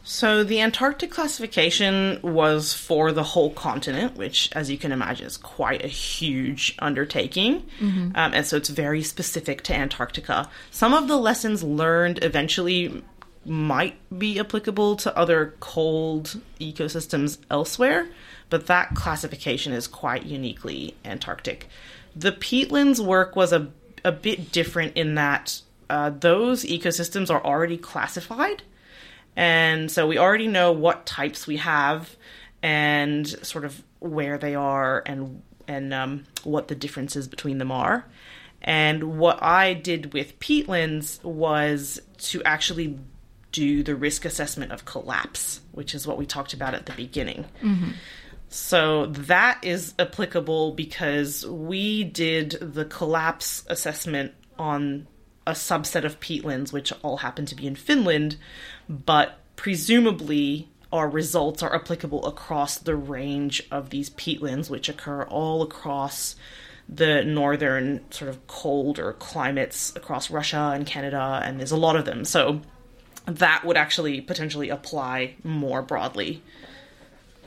So 0.02 0.42
the 0.42 0.60
Antarctic 0.62 1.10
classification 1.10 2.18
was 2.22 2.72
for 2.72 3.12
the 3.12 3.22
whole 3.22 3.50
continent, 3.50 4.16
which, 4.16 4.48
as 4.52 4.70
you 4.70 4.78
can 4.78 4.90
imagine, 4.90 5.26
is 5.26 5.36
quite 5.36 5.84
a 5.84 5.88
huge 5.88 6.74
undertaking, 6.78 7.66
mm-hmm. 7.78 8.12
um, 8.14 8.32
and 8.32 8.46
so 8.46 8.56
it's 8.56 8.70
very 8.70 9.02
specific 9.02 9.62
to 9.64 9.74
Antarctica. 9.74 10.48
Some 10.70 10.94
of 10.94 11.08
the 11.08 11.18
lessons 11.18 11.62
learned 11.62 12.24
eventually 12.24 13.02
might 13.44 13.96
be 14.18 14.40
applicable 14.40 14.96
to 14.96 15.16
other 15.16 15.54
cold 15.60 16.40
ecosystems 16.58 17.38
elsewhere, 17.50 18.08
but 18.48 18.66
that 18.66 18.94
classification 18.94 19.74
is 19.74 19.86
quite 19.86 20.24
uniquely 20.24 20.94
Antarctic. 21.04 21.68
The 22.16 22.32
peatlands 22.32 22.98
work 22.98 23.36
was 23.36 23.52
a, 23.52 23.68
a 24.04 24.12
bit 24.12 24.52
different 24.52 24.96
in 24.96 25.16
that 25.16 25.60
uh, 25.90 26.10
those 26.10 26.64
ecosystems 26.64 27.30
are 27.30 27.44
already 27.44 27.76
classified. 27.76 28.62
And 29.38 29.88
so 29.88 30.08
we 30.08 30.18
already 30.18 30.48
know 30.48 30.72
what 30.72 31.06
types 31.06 31.46
we 31.46 31.58
have 31.58 32.16
and 32.60 33.24
sort 33.46 33.64
of 33.64 33.84
where 34.00 34.36
they 34.36 34.56
are 34.56 35.00
and 35.06 35.42
and 35.68 35.94
um, 35.94 36.24
what 36.42 36.66
the 36.66 36.74
differences 36.74 37.28
between 37.28 37.58
them 37.58 37.70
are. 37.70 38.04
And 38.60 39.16
what 39.16 39.40
I 39.40 39.74
did 39.74 40.12
with 40.12 40.40
peatlands 40.40 41.22
was 41.22 42.00
to 42.18 42.42
actually 42.42 42.98
do 43.52 43.84
the 43.84 43.94
risk 43.94 44.24
assessment 44.24 44.72
of 44.72 44.84
collapse, 44.84 45.60
which 45.70 45.94
is 45.94 46.04
what 46.04 46.18
we 46.18 46.26
talked 46.26 46.52
about 46.52 46.74
at 46.74 46.86
the 46.86 46.92
beginning. 46.92 47.44
Mm-hmm. 47.62 47.90
So 48.48 49.06
that 49.06 49.60
is 49.62 49.94
applicable 50.00 50.72
because 50.72 51.46
we 51.46 52.02
did 52.02 52.58
the 52.60 52.86
collapse 52.86 53.62
assessment 53.68 54.32
on 54.58 55.06
a 55.48 55.52
subset 55.52 56.04
of 56.04 56.20
peatlands, 56.20 56.72
which 56.72 56.92
all 57.02 57.16
happen 57.16 57.46
to 57.46 57.54
be 57.54 57.66
in 57.66 57.74
Finland, 57.74 58.36
but 58.86 59.40
presumably 59.56 60.68
our 60.92 61.08
results 61.08 61.62
are 61.62 61.74
applicable 61.74 62.26
across 62.26 62.76
the 62.76 62.94
range 62.94 63.66
of 63.70 63.88
these 63.88 64.10
peatlands, 64.10 64.68
which 64.68 64.90
occur 64.90 65.22
all 65.24 65.62
across 65.62 66.36
the 66.86 67.24
northern 67.24 68.00
sort 68.10 68.28
of 68.28 68.46
colder 68.46 69.14
climates 69.18 69.94
across 69.96 70.30
Russia 70.30 70.72
and 70.74 70.86
Canada, 70.86 71.40
and 71.42 71.58
there's 71.58 71.72
a 71.72 71.76
lot 71.76 71.96
of 71.96 72.04
them. 72.04 72.24
So 72.26 72.60
that 73.24 73.64
would 73.64 73.76
actually 73.76 74.20
potentially 74.20 74.68
apply 74.68 75.34
more 75.42 75.80
broadly. 75.80 76.42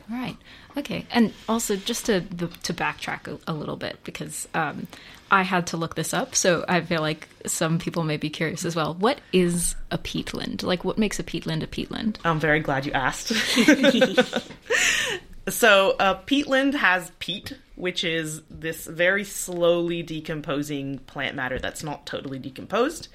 Right. 0.09 0.37
Okay, 0.75 1.05
and 1.11 1.33
also 1.47 1.75
just 1.75 2.07
to 2.07 2.21
to 2.21 2.73
backtrack 2.73 3.27
a, 3.27 3.51
a 3.51 3.53
little 3.53 3.77
bit 3.77 3.99
because 4.03 4.47
um, 4.53 4.87
I 5.31 5.43
had 5.43 5.67
to 5.67 5.77
look 5.77 5.95
this 5.95 6.13
up, 6.13 6.35
so 6.35 6.65
I 6.67 6.81
feel 6.81 6.99
like 6.99 7.29
some 7.45 7.79
people 7.79 8.03
may 8.03 8.17
be 8.17 8.29
curious 8.29 8.65
as 8.65 8.75
well. 8.75 8.93
What 8.93 9.21
is 9.31 9.75
a 9.89 9.97
peatland? 9.97 10.61
Like, 10.61 10.83
what 10.83 10.97
makes 10.97 11.19
a 11.19 11.23
peatland 11.23 11.63
a 11.63 11.67
peatland? 11.67 12.17
I'm 12.25 12.39
very 12.39 12.59
glad 12.59 12.85
you 12.85 12.91
asked. 12.91 13.29
so, 15.47 15.95
a 15.99 16.15
peatland 16.15 16.75
has 16.75 17.13
peat, 17.19 17.57
which 17.75 18.03
is 18.03 18.41
this 18.49 18.85
very 18.85 19.23
slowly 19.23 20.03
decomposing 20.03 20.99
plant 20.99 21.37
matter 21.37 21.59
that's 21.59 21.81
not 21.81 22.05
totally 22.05 22.37
decomposed. 22.37 23.07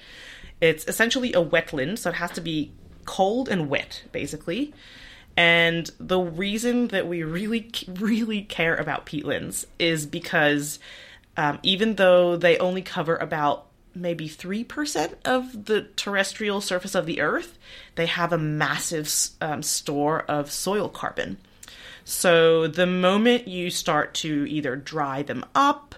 It's 0.62 0.88
essentially 0.88 1.34
a 1.34 1.44
wetland, 1.44 1.98
so 1.98 2.08
it 2.08 2.16
has 2.16 2.30
to 2.32 2.40
be 2.40 2.72
cold 3.04 3.50
and 3.50 3.68
wet, 3.68 4.02
basically 4.10 4.72
And 5.36 5.88
the 6.00 6.18
reason 6.18 6.88
that 6.88 7.06
we 7.06 7.22
really, 7.22 7.70
really 7.88 8.42
care 8.42 8.74
about 8.74 9.06
peatlands 9.06 9.66
is 9.78 10.06
because 10.06 10.80
um, 11.36 11.58
even 11.62 11.96
though 11.96 12.36
they 12.36 12.58
only 12.58 12.82
cover 12.82 13.16
about 13.16 13.66
maybe 13.94 14.28
3% 14.28 15.14
of 15.24 15.64
the 15.66 15.82
terrestrial 15.96 16.60
surface 16.60 16.94
of 16.94 17.06
the 17.06 17.20
Earth, 17.20 17.58
they 17.94 18.06
have 18.06 18.32
a 18.32 18.38
massive 18.38 19.12
um, 19.40 19.62
store 19.62 20.22
of 20.22 20.50
soil 20.50 20.88
carbon. 20.88 21.38
So 22.04 22.68
the 22.68 22.86
moment 22.86 23.48
you 23.48 23.70
start 23.70 24.14
to 24.14 24.46
either 24.48 24.76
dry 24.76 25.22
them 25.22 25.44
up, 25.54 25.94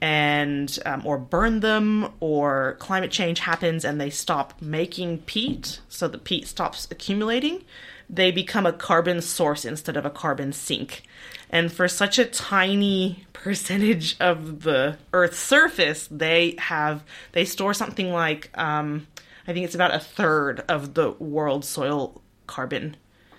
and 0.00 0.78
um, 0.84 1.06
or 1.06 1.18
burn 1.18 1.60
them 1.60 2.12
or 2.20 2.76
climate 2.78 3.10
change 3.10 3.40
happens 3.40 3.84
and 3.84 4.00
they 4.00 4.10
stop 4.10 4.60
making 4.60 5.18
peat 5.18 5.80
so 5.88 6.06
the 6.06 6.18
peat 6.18 6.46
stops 6.46 6.86
accumulating 6.90 7.64
they 8.08 8.30
become 8.30 8.66
a 8.66 8.72
carbon 8.72 9.20
source 9.20 9.64
instead 9.64 9.96
of 9.96 10.06
a 10.06 10.10
carbon 10.10 10.52
sink 10.52 11.02
and 11.50 11.72
for 11.72 11.88
such 11.88 12.18
a 12.18 12.24
tiny 12.24 13.24
percentage 13.32 14.16
of 14.20 14.62
the 14.62 14.96
earth's 15.12 15.38
surface 15.38 16.08
they 16.10 16.54
have 16.58 17.02
they 17.32 17.44
store 17.44 17.74
something 17.74 18.12
like 18.12 18.50
um, 18.58 19.06
i 19.46 19.52
think 19.52 19.64
it's 19.64 19.74
about 19.74 19.94
a 19.94 20.00
third 20.00 20.64
of 20.68 20.94
the 20.94 21.10
world's 21.12 21.68
soil 21.68 22.20
carbon 22.46 22.96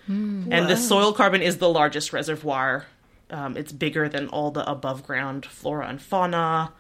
mm, 0.10 0.44
and 0.44 0.52
wow. 0.52 0.68
the 0.68 0.78
soil 0.78 1.14
carbon 1.14 1.42
is 1.42 1.58
the 1.58 1.70
largest 1.70 2.14
reservoir 2.14 2.86
um, 3.30 3.58
it's 3.58 3.72
bigger 3.72 4.08
than 4.08 4.28
all 4.30 4.52
the 4.52 4.70
above 4.70 5.06
ground 5.06 5.46
flora 5.46 5.88
and 5.88 6.02
fauna. 6.02 6.74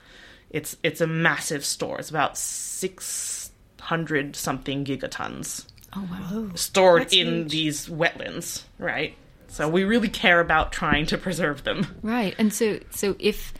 It's 0.49 0.77
it's 0.83 1.01
a 1.01 1.07
massive 1.07 1.65
store. 1.65 1.99
It's 1.99 2.09
about 2.09 2.37
six 2.37 3.51
hundred 3.81 4.35
something 4.35 4.85
gigatons. 4.85 5.65
Oh 5.95 6.07
wow! 6.11 6.29
Oh, 6.31 6.51
stored 6.55 7.03
That's 7.03 7.13
in 7.13 7.27
huge. 7.27 7.51
these 7.51 7.87
wetlands, 7.87 8.63
right? 8.77 9.15
So 9.47 9.69
we 9.69 9.83
really 9.83 10.09
care 10.09 10.39
about 10.39 10.71
trying 10.71 11.05
to 11.07 11.17
preserve 11.17 11.63
them. 11.63 11.87
Right, 12.01 12.35
and 12.37 12.53
so 12.53 12.79
so 12.91 13.15
if 13.19 13.53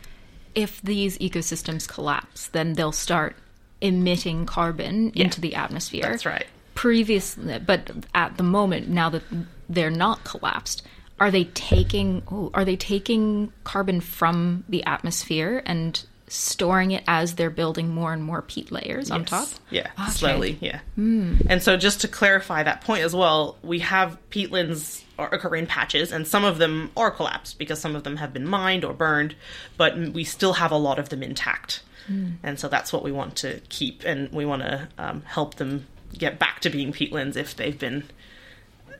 if 0.54 0.80
these 0.82 1.18
ecosystems 1.18 1.88
collapse, 1.88 2.48
then 2.48 2.74
they'll 2.74 2.92
start 2.92 3.36
emitting 3.80 4.44
carbon 4.46 5.12
yeah, 5.14 5.24
into 5.24 5.40
the 5.40 5.54
atmosphere. 5.54 6.02
That's 6.02 6.26
right. 6.26 6.46
Previously, 6.74 7.58
but 7.58 7.90
at 8.14 8.36
the 8.36 8.42
moment, 8.42 8.88
now 8.88 9.08
that 9.10 9.22
they're 9.68 9.90
not 9.90 10.24
collapsed, 10.24 10.86
are 11.20 11.30
they 11.30 11.44
taking 11.44 12.22
oh, 12.30 12.50
are 12.54 12.64
they 12.64 12.76
taking 12.76 13.52
carbon 13.64 14.00
from 14.00 14.64
the 14.68 14.84
atmosphere 14.84 15.62
and 15.66 16.04
storing 16.28 16.92
it 16.92 17.04
as 17.06 17.34
they're 17.34 17.50
building 17.50 17.88
more 17.88 18.12
and 18.12 18.22
more 18.22 18.42
peat 18.42 18.70
layers 18.70 19.10
on 19.10 19.24
top? 19.24 19.48
Yeah, 19.70 19.88
okay. 20.00 20.10
slowly. 20.10 20.58
Yeah. 20.60 20.80
Mm. 20.98 21.46
And 21.48 21.62
so, 21.62 21.76
just 21.76 22.00
to 22.02 22.08
clarify 22.08 22.62
that 22.62 22.82
point 22.82 23.02
as 23.02 23.14
well, 23.14 23.56
we 23.62 23.80
have 23.80 24.18
peatlands 24.30 25.02
occur 25.18 25.56
in 25.56 25.66
patches, 25.66 26.12
and 26.12 26.26
some 26.26 26.44
of 26.44 26.58
them 26.58 26.90
are 26.96 27.10
collapsed 27.10 27.58
because 27.58 27.80
some 27.80 27.96
of 27.96 28.04
them 28.04 28.16
have 28.16 28.32
been 28.32 28.46
mined 28.46 28.84
or 28.84 28.92
burned, 28.92 29.34
but 29.76 29.98
we 29.98 30.24
still 30.24 30.54
have 30.54 30.70
a 30.70 30.76
lot 30.76 30.98
of 30.98 31.08
them 31.08 31.22
intact. 31.22 31.82
Mm. 32.08 32.34
And 32.42 32.58
so, 32.58 32.68
that's 32.68 32.92
what 32.92 33.02
we 33.02 33.12
want 33.12 33.36
to 33.36 33.60
keep, 33.68 34.04
and 34.04 34.30
we 34.32 34.44
want 34.44 34.62
to 34.62 34.88
um, 34.98 35.22
help 35.22 35.56
them 35.56 35.86
get 36.16 36.38
back 36.38 36.60
to 36.60 36.70
being 36.70 36.92
peatlands 36.92 37.36
if 37.36 37.54
they've 37.56 37.78
been 37.78 38.04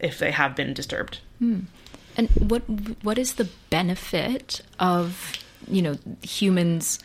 if 0.01 0.19
they 0.19 0.31
have 0.31 0.55
been 0.55 0.75
disturbed. 0.75 1.21
Mm. 1.43 1.65
And 2.17 2.29
what 2.31 2.63
what 3.03 3.19
is 3.19 3.35
the 3.35 3.49
benefit 3.71 4.61
of 4.79 5.33
you 5.69 5.83
know 5.83 5.97
humans 6.23 6.99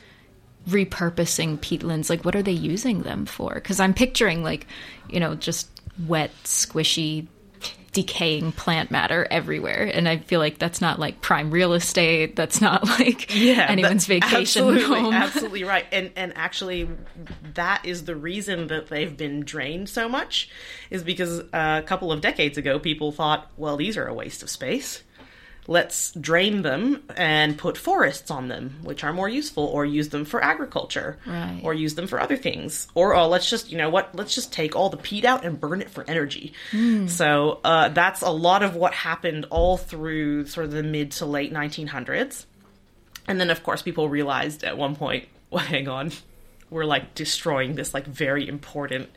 repurposing 0.67 1.58
peatlands? 1.60 2.10
Like, 2.10 2.24
what 2.25 2.36
are 2.36 2.43
they 2.43 2.51
using 2.51 3.03
them 3.03 3.25
for? 3.25 3.55
Because 3.55 3.79
I'm 3.79 3.93
picturing 3.93 4.43
like 4.43 4.67
you 5.10 5.19
know 5.19 5.36
just 5.36 5.69
wet, 6.08 6.32
squishy 6.43 7.28
decaying 7.93 8.52
plant 8.52 8.89
matter 8.89 9.28
everywhere 9.30 9.89
and 9.93 10.10
i 10.10 10.17
feel 10.17 10.39
like 10.39 10.58
that's 10.58 10.82
not 10.82 10.99
like 10.99 11.21
prime 11.21 11.52
real 11.52 11.73
estate 11.73 12.36
that's 12.36 12.60
not 12.60 12.84
like 12.99 13.34
yeah, 13.34 13.67
anyone's 13.69 14.08
vacation 14.08 14.34
absolutely, 14.67 14.84
home 14.99 15.13
absolutely 15.13 15.63
right 15.63 15.86
and 15.91 16.12
and 16.15 16.36
actually 16.36 16.89
that 17.54 17.86
is 17.86 18.06
the 18.06 18.15
reason 18.15 18.65
that 18.67 18.88
they've 18.88 19.15
been 19.15 19.41
drained 19.41 19.88
so 19.88 20.10
much 20.10 20.49
is 20.89 21.04
because 21.04 21.41
uh, 21.54 21.80
a 21.84 21.84
couple 21.84 22.12
of 22.12 22.19
decades 22.19 22.58
ago 22.58 22.80
people 22.80 23.12
thought 23.12 23.52
well 23.58 23.78
these 23.78 23.95
are 23.95 24.08
a 24.08 24.13
waste 24.13 24.41
of 24.41 24.49
space 24.49 25.04
let's 25.67 26.12
drain 26.13 26.62
them 26.62 27.04
and 27.15 27.58
put 27.58 27.78
forests 27.78 28.30
on 28.30 28.47
them, 28.47 28.78
which 28.84 29.04
are 29.04 29.13
more 29.13 29.30
useful, 29.30 29.65
or 29.65 29.86
use 29.86 30.10
them 30.10 30.26
for 30.26 30.43
agriculture, 30.43 31.17
right. 31.26 31.62
or 31.63 31.73
use 31.73 31.95
them 31.95 32.08
for 32.08 32.19
other 32.19 32.38
things, 32.38 32.88
or 32.95 33.15
oh, 33.15 33.28
let's 33.28 33.49
just 33.49 33.71
you 33.71 33.78
know 33.78 33.89
what, 33.89 34.13
let's 34.15 34.36
just 34.36 34.52
take 34.52 34.76
all 34.76 34.89
the 34.89 34.97
peat 34.97 35.26
out 35.26 35.45
and 35.45 35.60
burn 35.60 35.82
it 35.82 35.89
for 35.89 36.04
energy. 36.08 36.54
Mm. 36.71 37.10
So 37.10 37.60
uh, 37.63 37.89
that's 37.89 38.21
a 38.21 38.30
lot 38.30 38.63
of 38.63 38.76
what 38.76 38.93
happened 38.93 39.45
all 39.49 39.78
through 39.78 40.47
sort 40.47 40.65
of 40.65 40.71
the 40.71 40.84
mid 40.84 41.12
to 41.13 41.26
late 41.26 41.54
1900s, 41.54 42.45
and 43.28 43.39
then 43.39 43.49
of 43.49 43.63
course 43.63 43.82
people 43.82 44.10
realized 44.10 44.63
at 44.63 44.78
one 44.78 44.95
point, 44.95 45.28
well, 45.49 45.63
hang 45.63 45.88
on, 45.88 46.12
we're 46.69 46.86
like 46.86 47.15
destroying 47.15 47.76
this 47.76 47.93
like 47.93 48.06
very 48.06 48.47
important 48.47 49.10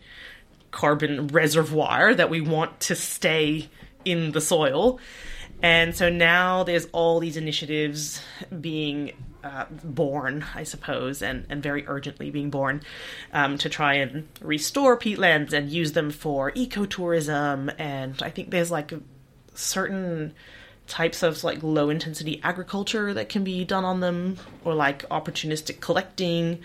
carbon 0.70 1.28
reservoir 1.28 2.14
that 2.14 2.28
we 2.28 2.40
want 2.40 2.78
to 2.80 2.94
stay 2.94 3.68
in 4.04 4.32
the 4.32 4.40
soil 4.40 5.00
and 5.62 5.94
so 5.94 6.08
now 6.08 6.62
there's 6.64 6.86
all 6.92 7.20
these 7.20 7.36
initiatives 7.36 8.20
being 8.60 9.12
uh, 9.42 9.66
born, 9.84 10.44
I 10.54 10.64
suppose, 10.64 11.22
and, 11.22 11.46
and 11.48 11.62
very 11.62 11.86
urgently 11.86 12.30
being 12.30 12.50
born 12.50 12.82
um, 13.32 13.58
to 13.58 13.68
try 13.68 13.94
and 13.94 14.28
restore 14.40 14.98
peatlands 14.98 15.52
and 15.52 15.70
use 15.70 15.92
them 15.92 16.10
for 16.10 16.50
ecotourism. 16.52 17.74
And 17.78 18.20
I 18.22 18.30
think 18.30 18.50
there's 18.50 18.70
like 18.70 18.92
certain 19.54 20.34
types 20.86 21.22
of 21.22 21.42
like 21.44 21.62
low 21.62 21.90
intensity 21.90 22.40
agriculture 22.42 23.14
that 23.14 23.28
can 23.28 23.44
be 23.44 23.64
done 23.64 23.84
on 23.84 24.00
them, 24.00 24.38
or 24.64 24.74
like 24.74 25.08
opportunistic 25.08 25.80
collecting. 25.80 26.60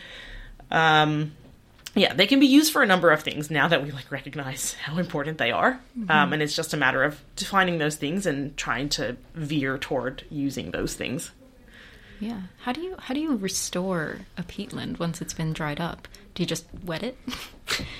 Um, 0.70 1.34
yeah, 1.96 2.14
they 2.14 2.28
can 2.28 2.40
be 2.40 2.48
used 2.48 2.72
for 2.72 2.82
a 2.82 2.86
number 2.86 3.12
of 3.12 3.22
things 3.22 3.52
now 3.52 3.68
that 3.68 3.84
we 3.84 3.92
like 3.92 4.12
recognize 4.12 4.74
how 4.74 4.98
important 4.98 5.38
they 5.38 5.52
are. 5.52 5.80
Mm-hmm. 5.98 6.12
Um, 6.12 6.34
and 6.34 6.42
it's 6.42 6.56
just 6.56 6.74
a 6.74 6.78
matter 6.78 7.04
of 7.04 7.22
defining 7.36 7.80
those 7.80 7.96
things 7.96 8.26
and 8.26 8.56
trying 8.56 8.90
to 8.90 9.18
veer 9.34 9.78
toward 9.78 10.24
using 10.30 10.72
those 10.72 10.94
things. 10.94 11.32
Yeah. 12.22 12.42
How 12.60 12.72
do 12.72 12.82
you 12.82 12.96
how 13.00 13.16
do 13.16 13.20
you 13.20 13.36
restore 13.36 14.20
a 14.38 14.44
peatland 14.44 15.00
once 15.00 15.22
it's 15.22 15.34
been 15.34 15.54
dried 15.54 15.82
up? 15.82 16.08
Do 16.36 16.44
you 16.44 16.48
just 16.48 16.66
wet 16.86 17.04
it? 17.04 17.18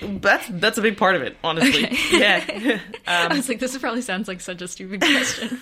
that's 0.00 0.48
that's 0.48 0.78
a 0.78 0.82
big 0.82 0.96
part 0.96 1.16
of 1.16 1.22
it, 1.22 1.36
honestly. 1.42 1.84
Okay. 1.84 2.18
Yeah. 2.18 2.80
Um, 3.04 3.32
I 3.32 3.36
was 3.36 3.48
like, 3.48 3.58
this 3.58 3.76
probably 3.76 4.00
sounds 4.00 4.28
like 4.28 4.40
such 4.40 4.62
a 4.62 4.68
stupid 4.68 5.00
question. 5.00 5.60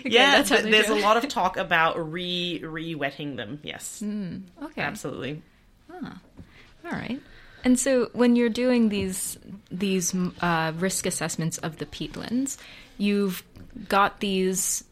okay, 0.00 0.08
yeah, 0.08 0.42
th- 0.42 0.62
there's 0.62 0.88
a 0.88 0.94
lot 0.94 1.16
of 1.16 1.28
talk 1.28 1.56
about 1.56 2.12
re 2.12 2.60
re 2.62 2.94
wetting 2.94 3.34
them. 3.34 3.58
Yes. 3.64 4.00
Mm, 4.02 4.42
okay. 4.62 4.80
Absolutely. 4.80 5.42
Huh. 5.90 6.12
All 6.84 6.92
right. 6.92 7.20
And 7.64 7.78
so, 7.78 8.10
when 8.12 8.36
you're 8.36 8.48
doing 8.48 8.88
these 8.88 9.38
these 9.70 10.14
uh, 10.40 10.72
risk 10.76 11.06
assessments 11.06 11.58
of 11.58 11.78
the 11.78 11.86
peatlands, 11.86 12.58
you've 12.98 13.42
got 13.88 14.20
these, 14.20 14.84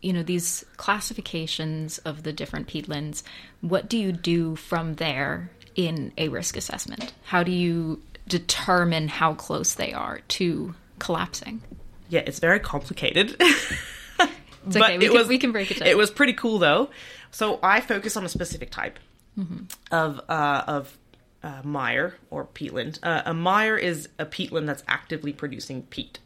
you 0.00 0.12
know, 0.12 0.22
these 0.22 0.64
classifications 0.76 1.98
of 1.98 2.22
the 2.22 2.32
different 2.32 2.66
peatlands. 2.66 3.22
What 3.60 3.88
do 3.88 3.98
you 3.98 4.12
do 4.12 4.56
from 4.56 4.94
there 4.94 5.50
in 5.74 6.12
a 6.18 6.28
risk 6.28 6.56
assessment? 6.56 7.12
How 7.24 7.42
do 7.42 7.52
you 7.52 8.02
determine 8.28 9.08
how 9.08 9.34
close 9.34 9.74
they 9.74 9.92
are 9.92 10.20
to 10.28 10.74
collapsing? 10.98 11.62
Yeah, 12.08 12.22
it's 12.26 12.38
very 12.38 12.60
complicated. 12.60 13.36
it's 13.40 14.76
okay. 14.76 14.98
We, 14.98 15.06
it 15.06 15.08
can, 15.08 15.18
was, 15.18 15.28
we 15.28 15.38
can 15.38 15.52
break 15.52 15.70
it 15.70 15.78
down. 15.78 15.88
It 15.88 15.96
was 15.96 16.10
pretty 16.10 16.34
cool 16.34 16.58
though. 16.58 16.90
So 17.30 17.58
I 17.62 17.80
focus 17.80 18.16
on 18.16 18.24
a 18.24 18.28
specific 18.28 18.70
type 18.70 18.98
mm-hmm. 19.38 19.64
of 19.90 20.20
uh, 20.28 20.64
of 20.66 20.96
uh, 21.42 21.60
mire 21.64 22.14
or 22.30 22.46
peatland. 22.46 22.98
Uh, 23.02 23.22
a 23.24 23.34
mire 23.34 23.76
is 23.76 24.08
a 24.18 24.26
peatland 24.26 24.66
that's 24.66 24.84
actively 24.88 25.32
producing 25.32 25.82
peat. 25.84 26.18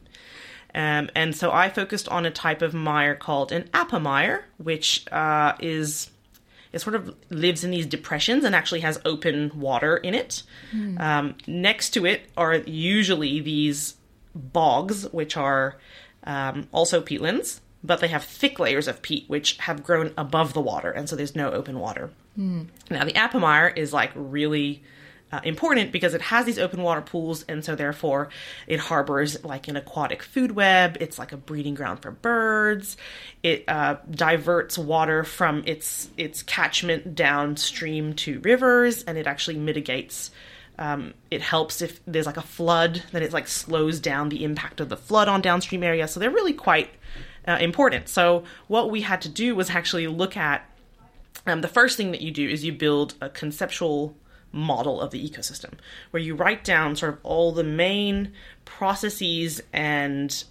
Um, 0.75 1.09
and 1.15 1.35
so 1.35 1.51
I 1.53 1.71
focused 1.71 2.09
on 2.09 2.27
a 2.27 2.31
type 2.31 2.61
of 2.61 2.75
mire 2.75 3.15
called 3.15 3.51
an 3.51 3.65
aapa 3.73 4.01
mire, 4.01 4.45
which 4.59 5.11
uh, 5.11 5.55
is 5.59 6.11
it 6.73 6.81
sort 6.81 6.95
of 6.95 7.15
lives 7.31 7.65
in 7.65 7.71
these 7.71 7.87
depressions 7.87 8.45
and 8.45 8.55
actually 8.55 8.81
has 8.81 9.01
open 9.07 9.51
water 9.59 9.97
in 9.97 10.15
it. 10.15 10.43
Mm. 10.75 11.01
Um, 11.01 11.35
next 11.47 11.91
to 11.91 12.05
it 12.05 12.29
are 12.37 12.57
usually 12.57 13.41
these 13.41 13.95
bogs, 14.35 15.11
which 15.13 15.39
are 15.39 15.79
um, 16.25 16.69
also 16.73 17.01
peatlands, 17.01 17.61
but 17.83 18.01
they 18.01 18.09
have 18.09 18.25
thick 18.25 18.59
layers 18.59 18.89
of 18.89 19.01
peat 19.01 19.25
which 19.29 19.57
have 19.59 19.83
grown 19.83 20.13
above 20.19 20.53
the 20.53 20.61
water, 20.61 20.91
and 20.91 21.09
so 21.09 21.17
there's 21.17 21.35
no 21.35 21.51
open 21.51 21.79
water. 21.79 22.11
Mm. 22.39 22.67
Now 22.91 23.05
the 23.05 23.13
aapa 23.13 23.41
mire 23.41 23.69
is 23.69 23.95
like 23.95 24.11
really 24.15 24.83
uh, 25.33 25.41
important 25.45 25.93
because 25.93 26.15
it 26.15 26.23
has 26.23 26.47
these 26.47 26.59
open 26.59 26.83
water 26.83 27.01
pools 27.01 27.45
and 27.49 27.65
so 27.65 27.75
therefore 27.75 28.29
it 28.67 28.79
harbors 28.79 29.43
like 29.45 29.69
an 29.69 29.77
aquatic 29.77 30.23
food 30.23 30.53
web 30.53 30.97
it's 31.01 31.19
like 31.19 31.33
a 31.33 31.37
breeding 31.37 31.75
ground 31.75 32.01
for 32.01 32.11
birds 32.11 32.97
it 33.43 33.65
uh, 33.69 33.97
diverts 34.11 34.79
water 34.79 35.25
from 35.25 35.63
its 35.67 36.09
its 36.17 36.43
catchment 36.43 37.15
downstream 37.15 38.15
to 38.15 38.39
rivers 38.41 39.03
and 39.05 39.19
it 39.19 39.27
actually 39.27 39.57
mitigates 39.59 40.31
Um, 40.79 41.15
it 41.31 41.41
helps 41.41 41.81
if 41.81 42.01
there's 42.05 42.27
like 42.27 42.37
a 42.37 42.43
flood, 42.43 43.03
then 43.13 43.23
it 43.23 43.33
like 43.33 43.49
slows 43.49 43.99
down 43.99 44.29
the 44.29 44.45
impact 44.45 44.81
of 44.81 44.89
the 44.89 44.97
flood 44.97 45.27
on 45.27 45.41
downstream 45.41 45.83
areas. 45.83 46.11
So 46.13 46.21
they're 46.21 46.31
really 46.31 46.53
quite 46.53 46.91
uh, 47.49 47.57
important. 47.61 48.09
So 48.09 48.45
what 48.69 48.91
we 48.91 49.01
had 49.01 49.23
to 49.23 49.31
do 49.31 49.57
was 49.57 49.71
actually 49.71 50.07
look 50.07 50.37
at 50.37 50.69
um, 51.47 51.63
the 51.63 51.69
first 51.69 51.97
thing 51.97 52.13
that 52.13 52.21
you 52.21 52.31
do 52.31 52.47
is 52.47 52.63
you 52.63 52.73
build 52.73 53.15
a 53.23 53.31
conceptual 53.31 54.15
model 54.53 55.01
of 55.01 55.11
the 55.11 55.29
ecosystem 55.29 55.73
where 56.11 56.23
you 56.23 56.35
write 56.35 56.65
down 56.65 56.97
sort 56.97 57.13
of 57.13 57.19
all 57.23 57.53
the 57.53 57.65
main 57.65 58.33
processes 58.65 59.61
and 59.73 60.45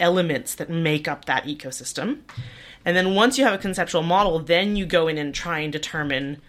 elements 0.00 0.54
that 0.56 0.68
make 0.68 1.06
up 1.06 1.26
that 1.26 1.44
ecosystem. 1.44 2.20
And 2.84 2.96
then 2.96 3.14
once 3.14 3.38
you 3.38 3.44
have 3.44 3.54
a 3.54 3.58
conceptual 3.58 4.02
model, 4.02 4.40
then 4.40 4.74
you 4.76 4.84
go 4.84 5.06
in 5.06 5.16
and 5.16 5.34
try 5.34 5.60
and 5.60 5.72
determine 5.72 6.40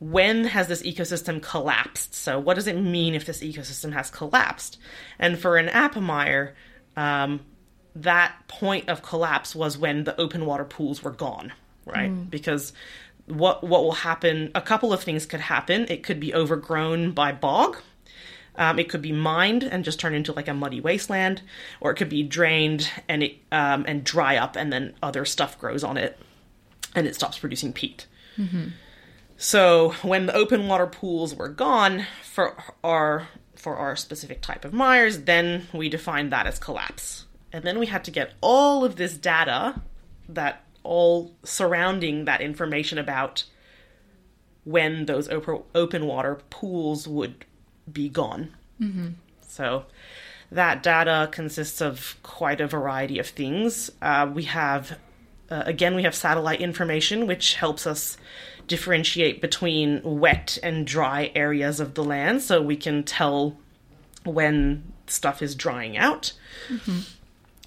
when 0.00 0.44
has 0.44 0.68
this 0.68 0.82
ecosystem 0.82 1.42
collapsed? 1.42 2.14
So, 2.14 2.38
what 2.38 2.54
does 2.54 2.66
it 2.66 2.76
mean 2.76 3.14
if 3.14 3.24
this 3.24 3.40
ecosystem 3.40 3.92
has 3.92 4.10
collapsed? 4.10 4.78
And 5.18 5.38
for 5.38 5.56
an 5.56 5.66
aapa 5.66 6.00
mire, 6.00 6.54
um, 6.96 7.40
that 7.96 8.36
point 8.46 8.88
of 8.88 9.02
collapse 9.02 9.54
was 9.54 9.76
when 9.76 10.04
the 10.04 10.18
open 10.20 10.46
water 10.46 10.64
pools 10.64 11.02
were 11.02 11.10
gone, 11.10 11.52
right? 11.84 12.10
Mm. 12.10 12.30
Because 12.30 12.72
what 13.30 13.62
what 13.62 13.82
will 13.82 13.92
happen? 13.92 14.50
A 14.54 14.60
couple 14.60 14.92
of 14.92 15.02
things 15.02 15.26
could 15.26 15.40
happen. 15.40 15.86
It 15.88 16.02
could 16.02 16.20
be 16.20 16.34
overgrown 16.34 17.12
by 17.12 17.32
bog. 17.32 17.78
Um, 18.56 18.78
it 18.80 18.88
could 18.88 19.02
be 19.02 19.12
mined 19.12 19.62
and 19.62 19.84
just 19.84 20.00
turn 20.00 20.14
into 20.14 20.32
like 20.32 20.48
a 20.48 20.54
muddy 20.54 20.80
wasteland, 20.80 21.42
or 21.80 21.92
it 21.92 21.94
could 21.94 22.08
be 22.08 22.24
drained 22.24 22.90
and 23.08 23.22
it 23.22 23.36
um, 23.52 23.84
and 23.86 24.02
dry 24.02 24.36
up, 24.36 24.56
and 24.56 24.72
then 24.72 24.94
other 25.02 25.24
stuff 25.24 25.58
grows 25.58 25.84
on 25.84 25.96
it, 25.96 26.18
and 26.94 27.06
it 27.06 27.14
stops 27.14 27.38
producing 27.38 27.72
peat. 27.72 28.06
Mm-hmm. 28.36 28.68
So 29.36 29.94
when 30.02 30.26
the 30.26 30.34
open 30.34 30.66
water 30.66 30.88
pools 30.88 31.34
were 31.34 31.48
gone 31.48 32.06
for 32.24 32.56
our 32.82 33.28
for 33.54 33.76
our 33.76 33.94
specific 33.94 34.40
type 34.40 34.64
of 34.64 34.72
mires, 34.72 35.22
then 35.22 35.68
we 35.72 35.88
defined 35.88 36.32
that 36.32 36.46
as 36.46 36.58
collapse. 36.58 37.26
And 37.52 37.64
then 37.64 37.78
we 37.78 37.86
had 37.86 38.04
to 38.04 38.10
get 38.10 38.34
all 38.40 38.84
of 38.84 38.96
this 38.96 39.16
data 39.16 39.80
that 40.28 40.64
all 40.82 41.34
surrounding 41.44 42.24
that 42.24 42.40
information 42.40 42.98
about 42.98 43.44
when 44.64 45.06
those 45.06 45.28
op- 45.30 45.66
open 45.74 46.06
water 46.06 46.40
pools 46.50 47.08
would 47.08 47.44
be 47.90 48.08
gone. 48.08 48.54
Mm-hmm. 48.80 49.08
So 49.46 49.86
that 50.50 50.82
data 50.82 51.28
consists 51.30 51.80
of 51.80 52.16
quite 52.22 52.60
a 52.60 52.66
variety 52.66 53.18
of 53.18 53.26
things. 53.26 53.90
Uh, 54.00 54.30
we 54.32 54.44
have, 54.44 54.98
uh, 55.50 55.62
again, 55.66 55.94
we 55.94 56.02
have 56.02 56.14
satellite 56.14 56.60
information, 56.60 57.26
which 57.26 57.54
helps 57.54 57.86
us 57.86 58.16
differentiate 58.66 59.40
between 59.40 60.02
wet 60.02 60.58
and 60.62 60.86
dry 60.86 61.32
areas 61.34 61.80
of 61.80 61.94
the 61.94 62.04
land 62.04 62.42
so 62.42 62.60
we 62.60 62.76
can 62.76 63.02
tell 63.02 63.56
when 64.24 64.92
stuff 65.06 65.40
is 65.42 65.54
drying 65.54 65.96
out. 65.96 66.32
Mm-hmm. 66.68 67.00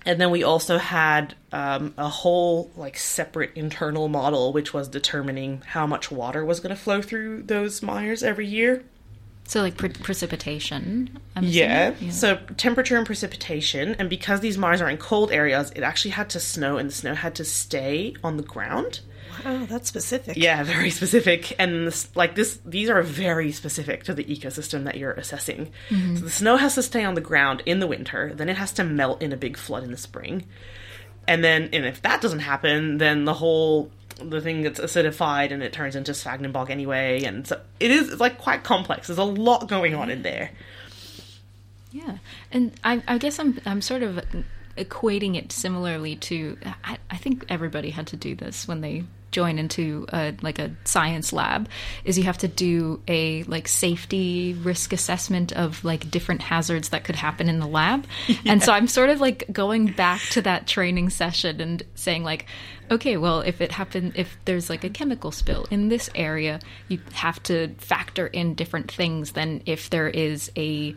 And 0.05 0.19
then 0.19 0.31
we 0.31 0.43
also 0.43 0.77
had 0.77 1.35
um, 1.51 1.93
a 1.97 2.09
whole 2.09 2.71
like 2.75 2.97
separate 2.97 3.51
internal 3.55 4.07
model 4.07 4.51
which 4.53 4.73
was 4.73 4.87
determining 4.87 5.61
how 5.65 5.85
much 5.85 6.11
water 6.11 6.43
was 6.43 6.59
going 6.59 6.75
to 6.75 6.81
flow 6.81 7.01
through 7.01 7.43
those 7.43 7.81
mires 7.81 8.23
every 8.23 8.47
year. 8.47 8.83
So 9.45 9.61
like 9.61 9.75
pre- 9.77 9.89
precipitation. 9.89 11.19
Yeah. 11.41 11.93
yeah. 11.99 12.11
So 12.11 12.37
temperature 12.57 12.95
and 12.95 13.05
precipitation, 13.05 13.95
and 13.99 14.09
because 14.09 14.39
these 14.39 14.57
mires 14.57 14.81
are 14.81 14.89
in 14.89 14.97
cold 14.97 15.31
areas, 15.31 15.71
it 15.75 15.83
actually 15.83 16.11
had 16.11 16.29
to 16.29 16.39
snow, 16.39 16.77
and 16.77 16.87
the 16.87 16.93
snow 16.93 17.15
had 17.15 17.35
to 17.35 17.43
stay 17.43 18.15
on 18.23 18.37
the 18.37 18.43
ground. 18.43 19.01
Wow, 19.45 19.65
that's 19.65 19.87
specific. 19.87 20.37
Yeah, 20.37 20.63
very 20.63 20.89
specific. 20.89 21.55
And 21.59 21.87
this, 21.87 22.13
like 22.15 22.35
this, 22.35 22.59
these 22.65 22.89
are 22.89 23.01
very 23.01 23.51
specific 23.51 24.03
to 24.05 24.13
the 24.13 24.23
ecosystem 24.23 24.85
that 24.85 24.97
you're 24.97 25.13
assessing. 25.13 25.71
Mm-hmm. 25.89 26.17
So 26.17 26.23
the 26.23 26.29
snow 26.29 26.57
has 26.57 26.75
to 26.75 26.83
stay 26.83 27.03
on 27.03 27.15
the 27.15 27.21
ground 27.21 27.63
in 27.65 27.79
the 27.79 27.87
winter, 27.87 28.33
then 28.33 28.49
it 28.49 28.57
has 28.57 28.71
to 28.73 28.83
melt 28.83 29.21
in 29.21 29.33
a 29.33 29.37
big 29.37 29.57
flood 29.57 29.83
in 29.83 29.91
the 29.91 29.97
spring. 29.97 30.45
And 31.27 31.43
then, 31.43 31.69
and 31.71 31.85
if 31.85 32.01
that 32.01 32.21
doesn't 32.21 32.39
happen, 32.39 32.97
then 32.97 33.25
the 33.25 33.33
whole 33.33 33.91
the 34.17 34.41
thing 34.41 34.61
gets 34.61 34.79
acidified 34.79 35.51
and 35.51 35.63
it 35.63 35.73
turns 35.73 35.95
into 35.95 36.13
sphagnum 36.13 36.51
bog 36.51 36.69
anyway. 36.69 37.23
And 37.23 37.47
so 37.47 37.59
it 37.79 37.91
is 37.91 38.19
like 38.19 38.37
quite 38.37 38.63
complex. 38.63 39.07
There's 39.07 39.19
a 39.19 39.23
lot 39.23 39.67
going 39.67 39.95
on 39.95 40.09
in 40.09 40.21
there. 40.21 40.51
Yeah, 41.91 42.17
and 42.51 42.71
I, 42.83 43.03
I 43.07 43.17
guess 43.17 43.39
I'm 43.39 43.59
I'm 43.65 43.81
sort 43.81 44.03
of 44.03 44.23
equating 44.77 45.35
it 45.35 45.51
similarly 45.51 46.15
to 46.15 46.57
I, 46.83 46.97
I 47.09 47.17
think 47.17 47.45
everybody 47.49 47.89
had 47.89 48.07
to 48.07 48.17
do 48.17 48.35
this 48.35 48.67
when 48.67 48.81
they 48.81 49.03
join 49.31 49.57
into 49.57 50.05
a, 50.13 50.35
like 50.41 50.59
a 50.59 50.71
science 50.83 51.33
lab 51.33 51.67
is 52.03 52.17
you 52.17 52.23
have 52.25 52.37
to 52.37 52.47
do 52.47 53.01
a 53.07 53.43
like 53.43 53.67
safety 53.67 54.53
risk 54.53 54.93
assessment 54.93 55.51
of 55.53 55.83
like 55.83 56.11
different 56.11 56.41
hazards 56.41 56.89
that 56.89 57.03
could 57.03 57.15
happen 57.15 57.49
in 57.49 57.59
the 57.59 57.67
lab 57.67 58.05
yeah. 58.27 58.35
and 58.45 58.63
so 58.63 58.71
i'm 58.73 58.87
sort 58.87 59.09
of 59.09 59.19
like 59.21 59.45
going 59.51 59.87
back 59.87 60.21
to 60.31 60.41
that 60.41 60.67
training 60.67 61.09
session 61.09 61.61
and 61.61 61.83
saying 61.95 62.23
like 62.23 62.45
okay 62.89 63.17
well 63.17 63.39
if 63.41 63.61
it 63.61 63.71
happened 63.71 64.11
if 64.15 64.37
there's 64.45 64.69
like 64.69 64.83
a 64.83 64.89
chemical 64.89 65.31
spill 65.31 65.65
in 65.71 65.87
this 65.87 66.09
area 66.13 66.59
you 66.89 66.99
have 67.13 67.41
to 67.41 67.69
factor 67.77 68.27
in 68.27 68.53
different 68.53 68.91
things 68.91 69.31
than 69.31 69.61
if 69.65 69.89
there 69.89 70.09
is 70.09 70.51
a 70.57 70.93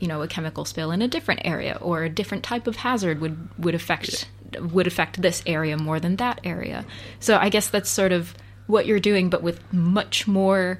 you 0.00 0.08
know 0.08 0.22
a 0.22 0.28
chemical 0.28 0.64
spill 0.64 0.90
in 0.90 1.02
a 1.02 1.08
different 1.08 1.40
area 1.44 1.78
or 1.80 2.02
a 2.02 2.08
different 2.08 2.42
type 2.42 2.66
of 2.66 2.76
hazard 2.76 3.20
would 3.20 3.48
would 3.58 3.74
affect 3.74 4.28
would 4.58 4.86
affect 4.86 5.20
this 5.20 5.42
area 5.46 5.76
more 5.76 6.00
than 6.00 6.16
that 6.16 6.40
area. 6.44 6.84
So 7.18 7.36
I 7.36 7.48
guess 7.48 7.68
that's 7.68 7.90
sort 7.90 8.12
of 8.12 8.34
what 8.66 8.86
you're 8.86 9.00
doing, 9.00 9.30
but 9.30 9.42
with 9.42 9.60
much 9.72 10.26
more 10.26 10.78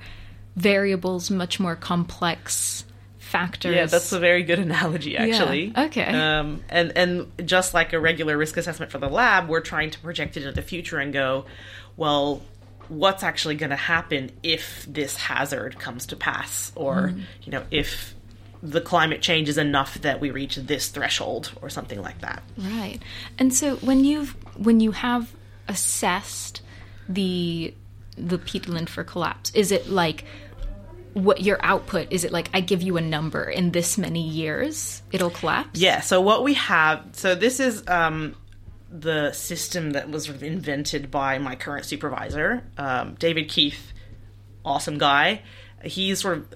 variables, 0.57 1.31
much 1.31 1.61
more 1.61 1.77
complex 1.77 2.85
factors. 3.19 3.75
Yeah, 3.75 3.87
that's 3.87 4.13
a 4.13 4.19
very 4.19 4.43
good 4.43 4.59
analogy, 4.59 5.17
actually. 5.17 5.67
Yeah. 5.67 5.85
Okay. 5.85 6.05
Um, 6.05 6.65
and 6.69 6.93
and 6.97 7.47
just 7.47 7.75
like 7.75 7.93
a 7.93 8.01
regular 8.01 8.37
risk 8.37 8.57
assessment 8.57 8.91
for 8.91 8.99
the 8.99 9.09
lab, 9.09 9.49
we're 9.49 9.61
trying 9.61 9.91
to 9.91 9.99
project 10.01 10.37
it 10.37 10.41
into 10.41 10.53
the 10.53 10.63
future 10.63 10.99
and 10.99 11.13
go, 11.13 11.47
well, 11.97 12.43
what's 12.89 13.23
actually 13.23 13.55
going 13.55 13.71
to 13.71 13.77
happen 13.77 14.33
if 14.43 14.85
this 14.89 15.17
hazard 15.17 15.79
comes 15.79 16.07
to 16.07 16.17
pass, 16.17 16.73
or 16.75 17.09
mm. 17.09 17.23
you 17.43 17.53
know, 17.53 17.63
if 17.71 18.15
the 18.63 18.81
climate 18.81 19.23
change 19.23 19.49
is 19.49 19.59
enough 19.59 19.95
that 20.03 20.21
we 20.21 20.31
reach 20.31 20.57
this 20.57 20.89
threshold 20.89 21.53
or 21.63 21.71
something 21.71 22.03
like 22.03 22.21
that. 22.21 22.43
Right. 22.59 22.99
And 23.39 23.55
so 23.55 23.77
when 23.77 24.05
you've 24.05 24.37
when 24.57 24.81
you 24.81 24.93
have 24.93 25.35
assessed 25.69 26.61
the 27.09 27.75
the 28.17 28.39
peatland 28.39 28.89
for 28.89 29.05
collapse, 29.05 29.51
is 29.55 29.73
it 29.73 29.89
like 29.89 30.25
what 31.15 31.41
your 31.41 31.59
output 31.65 32.07
is 32.11 32.23
it 32.23 32.31
like 32.31 32.51
I 32.55 32.61
give 32.61 32.83
you 32.83 32.97
a 32.97 33.01
number 33.01 33.43
in 33.43 33.73
this 33.73 33.99
many 33.99 34.29
years 34.29 35.03
it'll 35.11 35.31
collapse? 35.31 35.81
Yeah, 35.81 36.01
so 36.01 36.21
what 36.21 36.45
we 36.45 36.55
have 36.55 37.05
so 37.13 37.35
this 37.35 37.61
is 37.61 37.83
um 37.89 38.37
the 38.91 39.33
system 39.33 39.93
that 39.93 40.11
was 40.11 40.25
sort 40.25 40.37
of 40.37 40.43
invented 40.43 41.11
by 41.11 41.39
my 41.39 41.55
current 41.55 41.85
supervisor, 41.85 42.65
um, 42.77 43.15
David 43.15 43.49
Keith, 43.49 43.93
awesome 44.65 44.99
guy. 44.99 45.43
He's 45.85 46.21
sort 46.21 46.39
of 46.39 46.55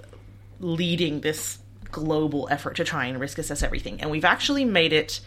leading 0.58 1.20
this 1.20 1.58
global 1.94 2.48
effort 2.50 2.76
to 2.76 2.84
try 2.84 3.06
and 3.06 3.20
risk 3.20 3.38
assess 3.38 3.62
everything. 3.62 4.00
And 4.00 4.10
we've 4.10 4.24
actually 4.24 4.64
made 4.64 4.92
it 4.92 5.20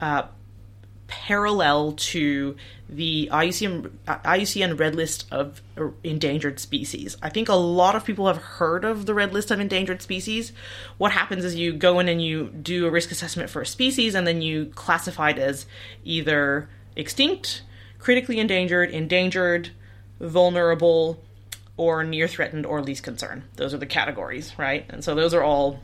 uh, 0.00 0.24
parallel 1.06 1.92
to 1.92 2.56
the 2.88 3.28
IUCN, 3.32 3.90
IUCN 4.06 4.78
Red 4.78 4.94
List 4.94 5.26
of 5.30 5.62
endangered 6.04 6.58
species. 6.58 7.16
I 7.22 7.30
think 7.30 7.48
a 7.48 7.54
lot 7.54 7.96
of 7.96 8.04
people 8.04 8.26
have 8.26 8.36
heard 8.36 8.84
of 8.84 9.06
the 9.06 9.14
Red 9.14 9.32
List 9.32 9.50
of 9.50 9.60
endangered 9.60 10.02
species. 10.02 10.52
What 10.98 11.12
happens 11.12 11.44
is 11.44 11.54
you 11.54 11.72
go 11.72 11.98
in 11.98 12.08
and 12.08 12.22
you 12.22 12.48
do 12.48 12.86
a 12.86 12.90
risk 12.90 13.10
assessment 13.10 13.50
for 13.50 13.62
a 13.62 13.66
species, 13.66 14.14
and 14.14 14.26
then 14.26 14.42
you 14.42 14.66
classify 14.74 15.30
it 15.30 15.38
as 15.38 15.66
either 16.04 16.68
extinct, 16.96 17.62
critically 17.98 18.38
endangered, 18.38 18.90
endangered, 18.90 19.70
vulnerable, 20.20 21.22
or 21.78 22.04
near 22.04 22.28
threatened 22.28 22.66
or 22.66 22.82
least 22.82 23.02
concern. 23.02 23.44
Those 23.56 23.72
are 23.72 23.78
the 23.78 23.86
categories, 23.86 24.52
right? 24.58 24.84
And 24.90 25.02
so 25.02 25.14
those 25.14 25.32
are 25.32 25.42
all 25.42 25.80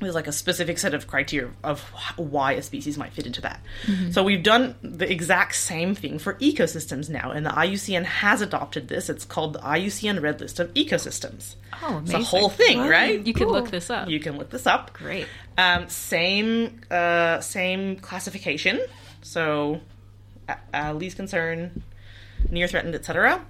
there's 0.00 0.14
like 0.14 0.26
a 0.26 0.32
specific 0.32 0.78
set 0.78 0.94
of 0.94 1.06
criteria 1.06 1.50
of 1.64 1.80
why 2.16 2.52
a 2.52 2.62
species 2.62 2.98
might 2.98 3.12
fit 3.12 3.26
into 3.26 3.40
that. 3.42 3.60
Mm-hmm. 3.86 4.10
So 4.10 4.22
we've 4.22 4.42
done 4.42 4.74
the 4.82 5.10
exact 5.10 5.54
same 5.56 5.94
thing 5.94 6.18
for 6.18 6.34
ecosystems 6.34 7.08
now, 7.08 7.30
and 7.30 7.44
the 7.46 7.50
IUCN 7.50 8.04
has 8.04 8.40
adopted 8.40 8.88
this. 8.88 9.08
It's 9.08 9.24
called 9.24 9.54
the 9.54 9.58
IUCN 9.60 10.22
Red 10.22 10.40
List 10.40 10.60
of 10.60 10.72
Ecosystems. 10.74 11.56
Oh, 11.82 11.96
amazing. 11.96 12.20
It's 12.20 12.26
a 12.26 12.28
whole 12.28 12.48
thing, 12.48 12.78
wow. 12.78 12.88
right? 12.88 13.26
You 13.26 13.34
cool. 13.34 13.46
can 13.46 13.54
look 13.54 13.70
this 13.70 13.90
up. 13.90 14.08
You 14.08 14.20
can 14.20 14.38
look 14.38 14.50
this 14.50 14.66
up. 14.66 14.92
Great. 14.92 15.26
Um, 15.58 15.88
same, 15.88 16.80
uh, 16.90 17.40
same 17.40 17.96
classification. 17.96 18.80
So, 19.22 19.80
uh, 20.48 20.54
uh 20.72 20.92
least 20.94 21.16
concern, 21.16 21.82
near 22.50 22.68
threatened, 22.68 22.94
etc. 22.94 23.44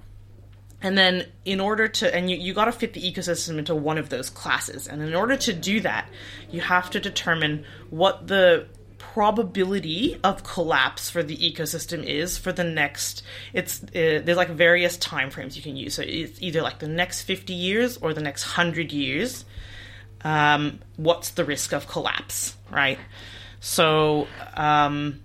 And 0.81 0.97
then, 0.97 1.25
in 1.43 1.59
order 1.59 1.87
to, 1.87 2.15
and 2.15 2.29
you, 2.29 2.37
you 2.37 2.53
got 2.53 2.65
to 2.65 2.71
fit 2.71 2.93
the 2.93 3.01
ecosystem 3.01 3.57
into 3.57 3.73
one 3.73 3.97
of 3.97 4.09
those 4.09 4.29
classes. 4.29 4.87
And 4.87 5.01
in 5.01 5.15
order 5.15 5.35
to 5.35 5.53
do 5.53 5.79
that, 5.81 6.07
you 6.51 6.61
have 6.61 6.91
to 6.91 6.99
determine 6.99 7.65
what 7.89 8.27
the 8.27 8.67
probability 8.97 10.19
of 10.23 10.43
collapse 10.43 11.09
for 11.09 11.23
the 11.23 11.35
ecosystem 11.37 12.03
is 12.03 12.37
for 12.37 12.51
the 12.51 12.63
next 12.63 13.23
it's 13.53 13.83
uh, 13.83 14.21
there's 14.23 14.37
like 14.37 14.49
various 14.49 14.97
time 14.97 15.31
frames 15.31 15.55
you 15.57 15.63
can 15.63 15.75
use. 15.75 15.95
So 15.95 16.03
it's 16.05 16.39
either 16.41 16.61
like 16.61 16.77
the 16.79 16.87
next 16.87 17.23
50 17.23 17.53
years 17.53 17.97
or 17.97 18.13
the 18.13 18.21
next 18.21 18.45
100 18.45 18.91
years. 18.91 19.45
Um, 20.21 20.79
what's 20.97 21.31
the 21.31 21.45
risk 21.45 21.73
of 21.73 21.87
collapse 21.87 22.55
right? 22.69 22.99
So 23.59 24.27
um, 24.55 25.21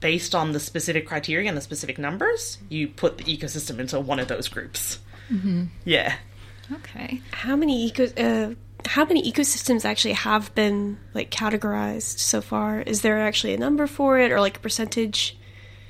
based 0.00 0.34
on 0.34 0.52
the 0.52 0.60
specific 0.60 1.06
criteria 1.06 1.48
and 1.48 1.56
the 1.56 1.62
specific 1.62 1.98
numbers 1.98 2.58
you 2.68 2.88
put 2.88 3.18
the 3.18 3.24
ecosystem 3.24 3.78
into 3.78 3.98
one 3.98 4.18
of 4.18 4.28
those 4.28 4.48
groups 4.48 4.98
mm-hmm. 5.30 5.64
yeah 5.84 6.16
okay 6.72 7.20
how 7.32 7.56
many 7.56 7.86
eco 7.86 8.04
uh, 8.16 8.54
how 8.86 9.04
many 9.04 9.30
ecosystems 9.30 9.84
actually 9.84 10.14
have 10.14 10.54
been 10.54 10.98
like 11.14 11.30
categorized 11.30 12.18
so 12.18 12.40
far? 12.40 12.80
Is 12.80 13.02
there 13.02 13.20
actually 13.20 13.54
a 13.54 13.58
number 13.58 13.86
for 13.86 14.18
it 14.18 14.30
or 14.30 14.40
like 14.40 14.56
a 14.56 14.60
percentage? 14.60 15.36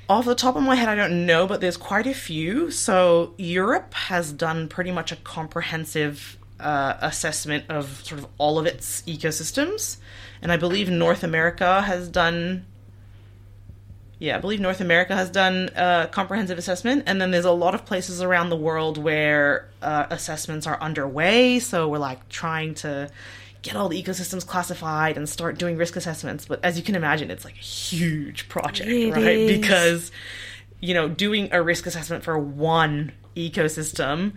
Off 0.09 0.25
the 0.25 0.35
top 0.35 0.55
of 0.55 0.63
my 0.63 0.75
head, 0.75 0.87
I 0.87 0.95
don't 0.95 1.25
know, 1.25 1.47
but 1.47 1.59
there's 1.59 1.77
quite 1.77 2.07
a 2.07 2.13
few. 2.13 2.71
So 2.71 3.33
Europe 3.37 3.93
has 3.93 4.31
done 4.31 4.69
pretty 4.69 4.91
much 4.91 5.11
a 5.11 5.17
comprehensive 5.17 6.37
uh, 6.59 6.95
assessment 7.01 7.65
of 7.69 8.03
sort 8.05 8.19
of 8.19 8.27
all 8.37 8.57
of 8.57 8.65
its 8.65 9.01
ecosystems, 9.03 9.97
and 10.41 10.51
I 10.51 10.57
believe 10.57 10.89
North 10.89 11.23
America 11.23 11.81
has 11.81 12.07
done 12.07 12.65
yeah, 14.19 14.35
I 14.37 14.39
believe 14.39 14.59
North 14.59 14.81
America 14.81 15.15
has 15.15 15.29
done 15.29 15.69
a 15.75 16.09
comprehensive 16.11 16.57
assessment, 16.57 17.03
and 17.05 17.21
then 17.21 17.31
there's 17.31 17.45
a 17.45 17.51
lot 17.51 17.75
of 17.75 17.85
places 17.85 18.21
around 18.21 18.49
the 18.49 18.55
world 18.55 18.97
where 18.97 19.69
uh, 19.81 20.07
assessments 20.09 20.65
are 20.65 20.79
underway. 20.81 21.59
So 21.59 21.87
we're 21.87 21.99
like 21.99 22.27
trying 22.29 22.73
to 22.75 23.09
get 23.61 23.75
all 23.75 23.89
the 23.89 24.01
ecosystems 24.01 24.45
classified 24.45 25.17
and 25.17 25.27
start 25.27 25.57
doing 25.59 25.77
risk 25.77 25.95
assessments. 25.95 26.45
But 26.45 26.63
as 26.63 26.77
you 26.77 26.83
can 26.83 26.95
imagine, 26.95 27.29
it's 27.29 27.45
like 27.45 27.55
a 27.55 27.59
huge 27.59 28.49
project, 28.49 28.89
It 28.89 29.11
right? 29.11 29.23
is. 29.37 29.59
Because 29.59 30.11
you 30.79 30.93
know, 30.93 31.07
doing 31.07 31.49
a 31.51 31.61
risk 31.61 31.85
assessment 31.85 32.23
for 32.23 32.37
one 32.37 33.11
ecosystem 33.35 34.33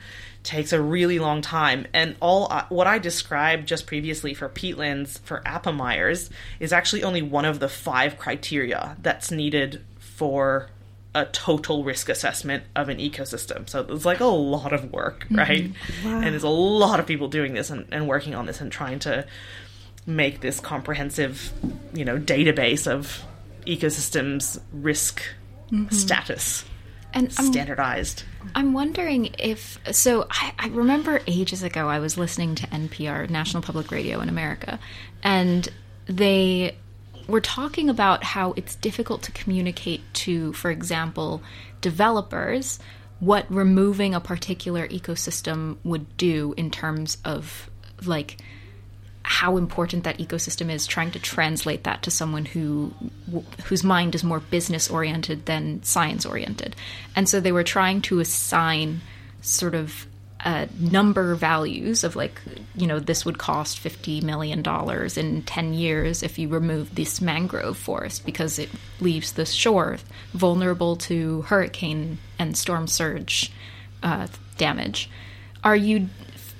takes 0.50 0.72
a 0.72 0.82
really 0.82 1.20
long 1.20 1.40
time. 1.40 1.86
And 1.94 2.16
all 2.18 2.52
what 2.70 2.88
I 2.88 2.98
described 2.98 3.68
just 3.68 3.86
previously 3.86 4.34
for 4.34 4.48
peatlands 4.48 5.20
for 5.20 5.42
aapa 5.46 5.72
mires 5.74 6.28
is 6.58 6.72
actually 6.72 7.04
only 7.04 7.22
one 7.22 7.44
of 7.44 7.60
the 7.60 7.68
five 7.68 8.18
criteria 8.18 8.96
that's 9.00 9.30
needed 9.30 9.84
for 10.00 10.68
a 11.14 11.24
total 11.26 11.84
risk 11.84 12.08
assessment 12.08 12.64
of 12.74 12.88
an 12.88 12.98
ecosystem. 12.98 13.68
So 13.68 13.86
it's 13.88 14.04
like 14.04 14.18
a 14.18 14.24
lot 14.24 14.72
of 14.72 14.92
work, 14.92 15.24
mm-hmm. 15.24 15.36
right? 15.36 15.72
Wow. 16.04 16.16
And 16.16 16.24
there's 16.24 16.42
a 16.42 16.48
lot 16.48 16.98
of 16.98 17.06
people 17.06 17.28
doing 17.28 17.54
this 17.54 17.70
and, 17.70 17.86
and 17.92 18.08
working 18.08 18.34
on 18.34 18.46
this 18.46 18.60
and 18.60 18.72
trying 18.72 18.98
to 19.00 19.24
make 20.04 20.40
this 20.40 20.58
comprehensive, 20.58 21.52
you 21.94 22.04
know, 22.04 22.18
database 22.18 22.88
of 22.90 23.22
ecosystems 23.66 24.60
risk 24.72 25.22
mm-hmm. 25.70 25.94
status 25.94 26.64
and 27.12 27.32
I'm, 27.38 27.46
standardized. 27.52 28.24
I'm 28.54 28.72
wondering 28.72 29.34
if 29.38 29.78
so. 29.92 30.26
I, 30.30 30.52
I 30.58 30.68
remember 30.68 31.20
ages 31.26 31.62
ago 31.62 31.88
I 31.88 31.98
was 31.98 32.16
listening 32.16 32.54
to 32.56 32.66
NPR, 32.68 33.28
National 33.28 33.62
Public 33.62 33.90
Radio 33.90 34.20
in 34.20 34.28
America, 34.28 34.78
and 35.22 35.68
they 36.06 36.76
were 37.26 37.40
talking 37.40 37.88
about 37.88 38.24
how 38.24 38.52
it's 38.56 38.74
difficult 38.74 39.22
to 39.22 39.32
communicate 39.32 40.02
to, 40.12 40.52
for 40.54 40.70
example, 40.70 41.42
developers 41.80 42.78
what 43.20 43.46
removing 43.50 44.14
a 44.14 44.20
particular 44.20 44.88
ecosystem 44.88 45.76
would 45.84 46.16
do 46.16 46.54
in 46.56 46.70
terms 46.70 47.18
of 47.24 47.70
like 48.04 48.38
how 49.30 49.56
important 49.56 50.02
that 50.02 50.18
ecosystem 50.18 50.68
is 50.72 50.88
trying 50.88 51.12
to 51.12 51.20
translate 51.20 51.84
that 51.84 52.02
to 52.02 52.10
someone 52.10 52.44
who 52.44 52.92
whose 53.66 53.84
mind 53.84 54.12
is 54.16 54.24
more 54.24 54.40
business 54.40 54.90
oriented 54.90 55.46
than 55.46 55.80
science 55.84 56.26
oriented 56.26 56.74
and 57.14 57.28
so 57.28 57.38
they 57.38 57.52
were 57.52 57.62
trying 57.62 58.02
to 58.02 58.18
assign 58.18 59.00
sort 59.40 59.76
of 59.76 60.08
uh, 60.44 60.66
number 60.80 61.36
values 61.36 62.02
of 62.02 62.16
like 62.16 62.40
you 62.74 62.88
know 62.88 62.98
this 62.98 63.24
would 63.24 63.38
cost 63.38 63.78
50 63.78 64.20
million 64.22 64.62
dollars 64.62 65.16
in 65.16 65.42
10 65.42 65.74
years 65.74 66.24
if 66.24 66.36
you 66.36 66.48
remove 66.48 66.92
this 66.96 67.20
mangrove 67.20 67.76
forest 67.76 68.26
because 68.26 68.58
it 68.58 68.68
leaves 69.00 69.32
the 69.32 69.46
shore 69.46 69.98
vulnerable 70.32 70.96
to 70.96 71.42
hurricane 71.42 72.18
and 72.36 72.56
storm 72.56 72.88
surge 72.88 73.52
uh, 74.02 74.26
damage. 74.56 75.08
Are 75.62 75.76
you 75.76 76.08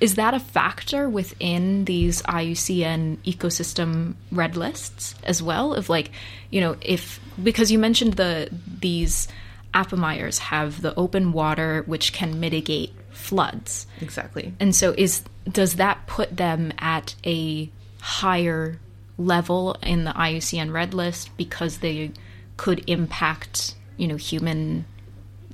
is 0.01 0.15
that 0.15 0.33
a 0.35 0.41
factor 0.41 1.09
within 1.09 1.85
these 1.85 2.23
IUCN 2.23 3.19
ecosystem 3.19 4.15
red 4.33 4.57
lists 4.57 5.15
as 5.25 5.43
well? 5.43 5.75
Of 5.75 5.89
like, 5.89 6.11
you 6.51 6.61
know, 6.61 6.77
if 6.81 7.21
because 7.43 7.71
you 7.71 7.79
mentioned 7.79 8.15
the 8.15 8.49
these 8.81 9.29
aapa 9.75 9.97
mires 9.97 10.39
have 10.39 10.83
the 10.83 10.95
open 10.97 11.33
water 11.33 11.83
which 11.87 12.13
can 12.13 12.41
mitigate 12.41 12.93
floods, 13.11 13.87
Exactly. 14.01 14.55
and 14.59 14.75
so 14.75 14.95
is 14.97 15.23
does 15.51 15.75
that 15.77 16.07
put 16.07 16.37
them 16.37 16.73
at 16.79 17.15
a 17.25 17.71
higher 18.01 18.79
level 19.19 19.77
in 19.83 20.05
the 20.05 20.13
IUCN 20.13 20.73
red 20.73 20.95
list 20.95 21.31
because 21.37 21.79
they 21.79 22.11
could 22.57 22.83
impact 22.89 23.75
you 23.97 24.09
know 24.09 24.17
human 24.17 24.87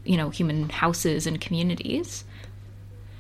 you 0.05 0.17
know 0.17 0.31
human 0.31 0.69
houses 0.69 1.27
and 1.27 1.41
communities? 1.41 2.25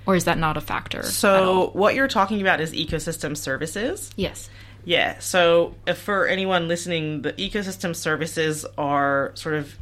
Or 0.06 0.14
is 0.14 0.24
that 0.24 0.38
not 0.38 0.56
a 0.56 0.60
factor? 0.60 1.02
So 1.02 1.70
what 1.72 1.94
you're 1.94 2.08
talking 2.08 2.40
about 2.40 2.60
is 2.60 2.72
ecosystem 2.72 3.36
services. 3.36 4.10
yes. 4.16 4.48
Yeah. 4.84 5.18
So 5.18 5.74
if 5.84 5.98
for 5.98 6.28
anyone 6.28 6.68
listening, 6.68 7.22
the 7.22 7.32
ecosystem 7.32 7.94
services 7.96 8.64
are 8.78 9.32
sort 9.34 9.56
of 9.56 9.76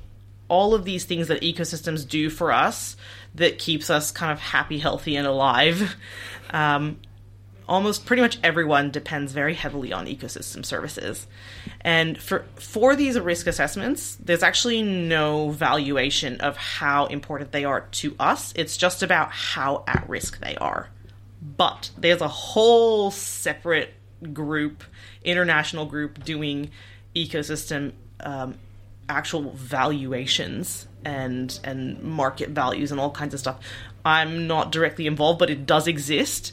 all 0.48 0.74
of 0.74 0.86
these 0.86 1.04
things 1.04 1.28
that 1.28 1.42
ecosystems 1.42 2.08
do 2.08 2.30
for 2.30 2.50
us 2.50 2.96
that 3.34 3.58
keeps 3.58 3.90
us 3.90 4.10
kind 4.10 4.32
of 4.32 4.40
happy, 4.40 4.78
healthy, 4.78 5.16
and 5.16 5.26
alive. 5.26 5.94
Um, 6.50 6.98
almost 7.68 8.06
pretty 8.06 8.22
much 8.22 8.38
everyone 8.42 8.90
depends 8.90 9.32
very 9.32 9.54
heavily 9.54 9.92
on 9.92 10.06
ecosystem 10.06 10.64
services. 10.64 11.26
And 11.80 12.18
for 12.20 12.44
for 12.56 12.96
these 12.96 13.18
risk 13.18 13.46
assessments, 13.46 14.16
there's 14.16 14.42
actually 14.42 14.82
no 14.82 15.50
valuation 15.50 16.40
of 16.40 16.56
how 16.56 17.06
important 17.06 17.52
they 17.52 17.64
are 17.64 17.82
to 17.92 18.14
us. 18.18 18.52
It's 18.56 18.76
just 18.76 19.02
about 19.02 19.30
how 19.32 19.84
at 19.86 20.08
risk 20.08 20.40
they 20.40 20.56
are. 20.56 20.90
But 21.42 21.90
there's 21.98 22.20
a 22.20 22.28
whole 22.28 23.10
separate 23.10 23.94
group, 24.32 24.84
international 25.22 25.86
group 25.86 26.24
doing 26.24 26.70
ecosystem 27.14 27.92
um, 28.20 28.54
actual 29.08 29.52
valuations 29.52 30.86
and 31.04 31.58
and 31.64 32.02
market 32.02 32.50
values 32.50 32.90
and 32.90 33.00
all 33.00 33.10
kinds 33.10 33.34
of 33.34 33.40
stuff. 33.40 33.60
I'm 34.04 34.46
not 34.46 34.72
directly 34.72 35.06
involved, 35.06 35.38
but 35.38 35.50
it 35.50 35.66
does 35.66 35.86
exist, 35.86 36.52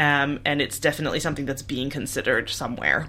um, 0.00 0.40
and 0.46 0.62
it's 0.62 0.78
definitely 0.78 1.20
something 1.20 1.44
that's 1.44 1.60
being 1.60 1.90
considered 1.90 2.48
somewhere. 2.48 3.08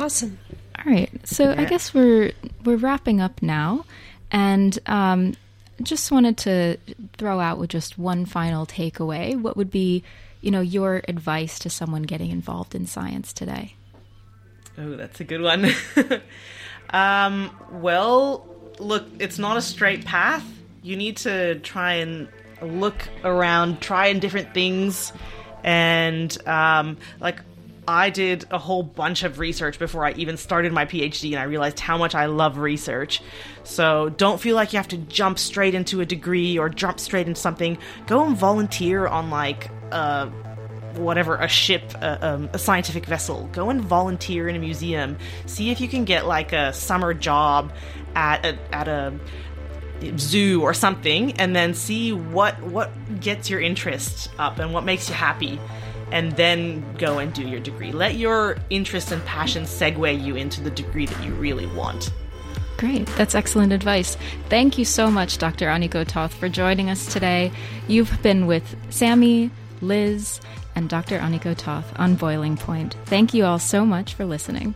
Awesome. 0.00 0.38
All 0.78 0.90
right. 0.90 1.10
So 1.24 1.52
I 1.52 1.66
guess 1.66 1.92
we're 1.92 2.32
we're 2.64 2.76
wrapping 2.76 3.20
up 3.20 3.42
now, 3.42 3.84
and 4.30 4.78
um, 4.86 5.34
just 5.82 6.10
wanted 6.10 6.38
to 6.38 6.78
throw 7.18 7.40
out 7.40 7.58
with 7.58 7.68
just 7.68 7.98
one 7.98 8.24
final 8.24 8.64
takeaway. 8.64 9.38
What 9.38 9.58
would 9.58 9.70
be, 9.70 10.02
you 10.40 10.50
know, 10.50 10.62
your 10.62 11.02
advice 11.08 11.58
to 11.58 11.68
someone 11.68 12.04
getting 12.04 12.30
involved 12.30 12.74
in 12.74 12.86
science 12.86 13.34
today? 13.34 13.74
Oh, 14.78 14.96
that's 14.96 15.20
a 15.20 15.24
good 15.24 15.42
one. 15.42 15.68
um, 16.90 17.50
well, 17.70 18.46
look, 18.78 19.04
it's 19.18 19.38
not 19.38 19.58
a 19.58 19.62
straight 19.62 20.06
path. 20.06 20.44
You 20.82 20.96
need 20.96 21.18
to 21.18 21.58
try 21.58 21.94
and 21.96 22.28
look 22.62 23.06
around, 23.24 23.82
try 23.82 24.06
in 24.06 24.20
different 24.20 24.54
things, 24.54 25.12
and 25.62 26.36
um, 26.46 26.96
like 27.20 27.40
I 27.86 28.10
did 28.10 28.44
a 28.50 28.58
whole 28.58 28.82
bunch 28.82 29.24
of 29.24 29.38
research 29.38 29.78
before 29.78 30.04
I 30.04 30.12
even 30.12 30.36
started 30.36 30.72
my 30.72 30.84
PhD, 30.84 31.30
and 31.30 31.38
I 31.38 31.44
realized 31.44 31.80
how 31.80 31.98
much 31.98 32.14
I 32.14 32.26
love 32.26 32.58
research. 32.58 33.20
So 33.64 34.08
don't 34.10 34.40
feel 34.40 34.54
like 34.54 34.72
you 34.72 34.76
have 34.76 34.88
to 34.88 34.98
jump 34.98 35.38
straight 35.38 35.74
into 35.74 36.00
a 36.00 36.06
degree 36.06 36.58
or 36.58 36.68
jump 36.68 37.00
straight 37.00 37.26
into 37.26 37.40
something. 37.40 37.78
Go 38.06 38.24
and 38.24 38.36
volunteer 38.36 39.06
on 39.06 39.30
like 39.30 39.68
uh, 39.90 40.30
whatever 40.96 41.36
a 41.36 41.48
ship 41.48 41.82
a, 41.94 42.26
um, 42.26 42.50
a 42.52 42.58
scientific 42.58 43.06
vessel 43.06 43.48
go 43.52 43.70
and 43.70 43.80
volunteer 43.80 44.48
in 44.48 44.56
a 44.56 44.58
museum 44.58 45.16
see 45.46 45.70
if 45.70 45.80
you 45.80 45.88
can 45.88 46.04
get 46.04 46.26
like 46.26 46.52
a 46.52 46.72
summer 46.72 47.14
job 47.14 47.72
at 48.14 48.44
a, 48.44 48.58
at 48.74 48.88
a 48.88 49.18
zoo 50.18 50.62
or 50.62 50.74
something 50.74 51.32
and 51.32 51.54
then 51.54 51.74
see 51.74 52.12
what 52.12 52.60
what 52.62 52.90
gets 53.20 53.48
your 53.48 53.60
interest 53.60 54.30
up 54.38 54.58
and 54.58 54.72
what 54.72 54.84
makes 54.84 55.08
you 55.08 55.14
happy 55.14 55.58
and 56.10 56.32
then 56.32 56.84
go 56.98 57.18
and 57.18 57.32
do 57.32 57.42
your 57.42 57.60
degree 57.60 57.92
let 57.92 58.14
your 58.16 58.56
interest 58.70 59.12
and 59.12 59.24
passion 59.24 59.64
segue 59.64 60.22
you 60.22 60.36
into 60.36 60.60
the 60.62 60.70
degree 60.70 61.06
that 61.06 61.24
you 61.24 61.32
really 61.34 61.66
want 61.68 62.12
Great. 62.78 63.06
That's 63.16 63.36
excellent 63.36 63.72
advice. 63.72 64.16
Thank 64.48 64.76
you 64.76 64.84
so 64.84 65.08
much, 65.08 65.38
Dr. 65.38 65.66
Aniko 65.66 66.04
Toth, 66.04 66.34
for 66.34 66.48
joining 66.48 66.90
us 66.90 67.12
today. 67.12 67.52
You've 67.86 68.20
been 68.22 68.48
with 68.48 68.76
Sammy, 68.90 69.52
Liz, 69.80 70.40
and 70.74 70.88
Dr. 70.88 71.20
Aniko 71.20 71.56
Toth 71.56 71.92
on 71.96 72.16
Boiling 72.16 72.56
Point. 72.56 72.96
Thank 73.04 73.34
you 73.34 73.44
all 73.44 73.60
so 73.60 73.86
much 73.86 74.14
for 74.14 74.24
listening. 74.24 74.74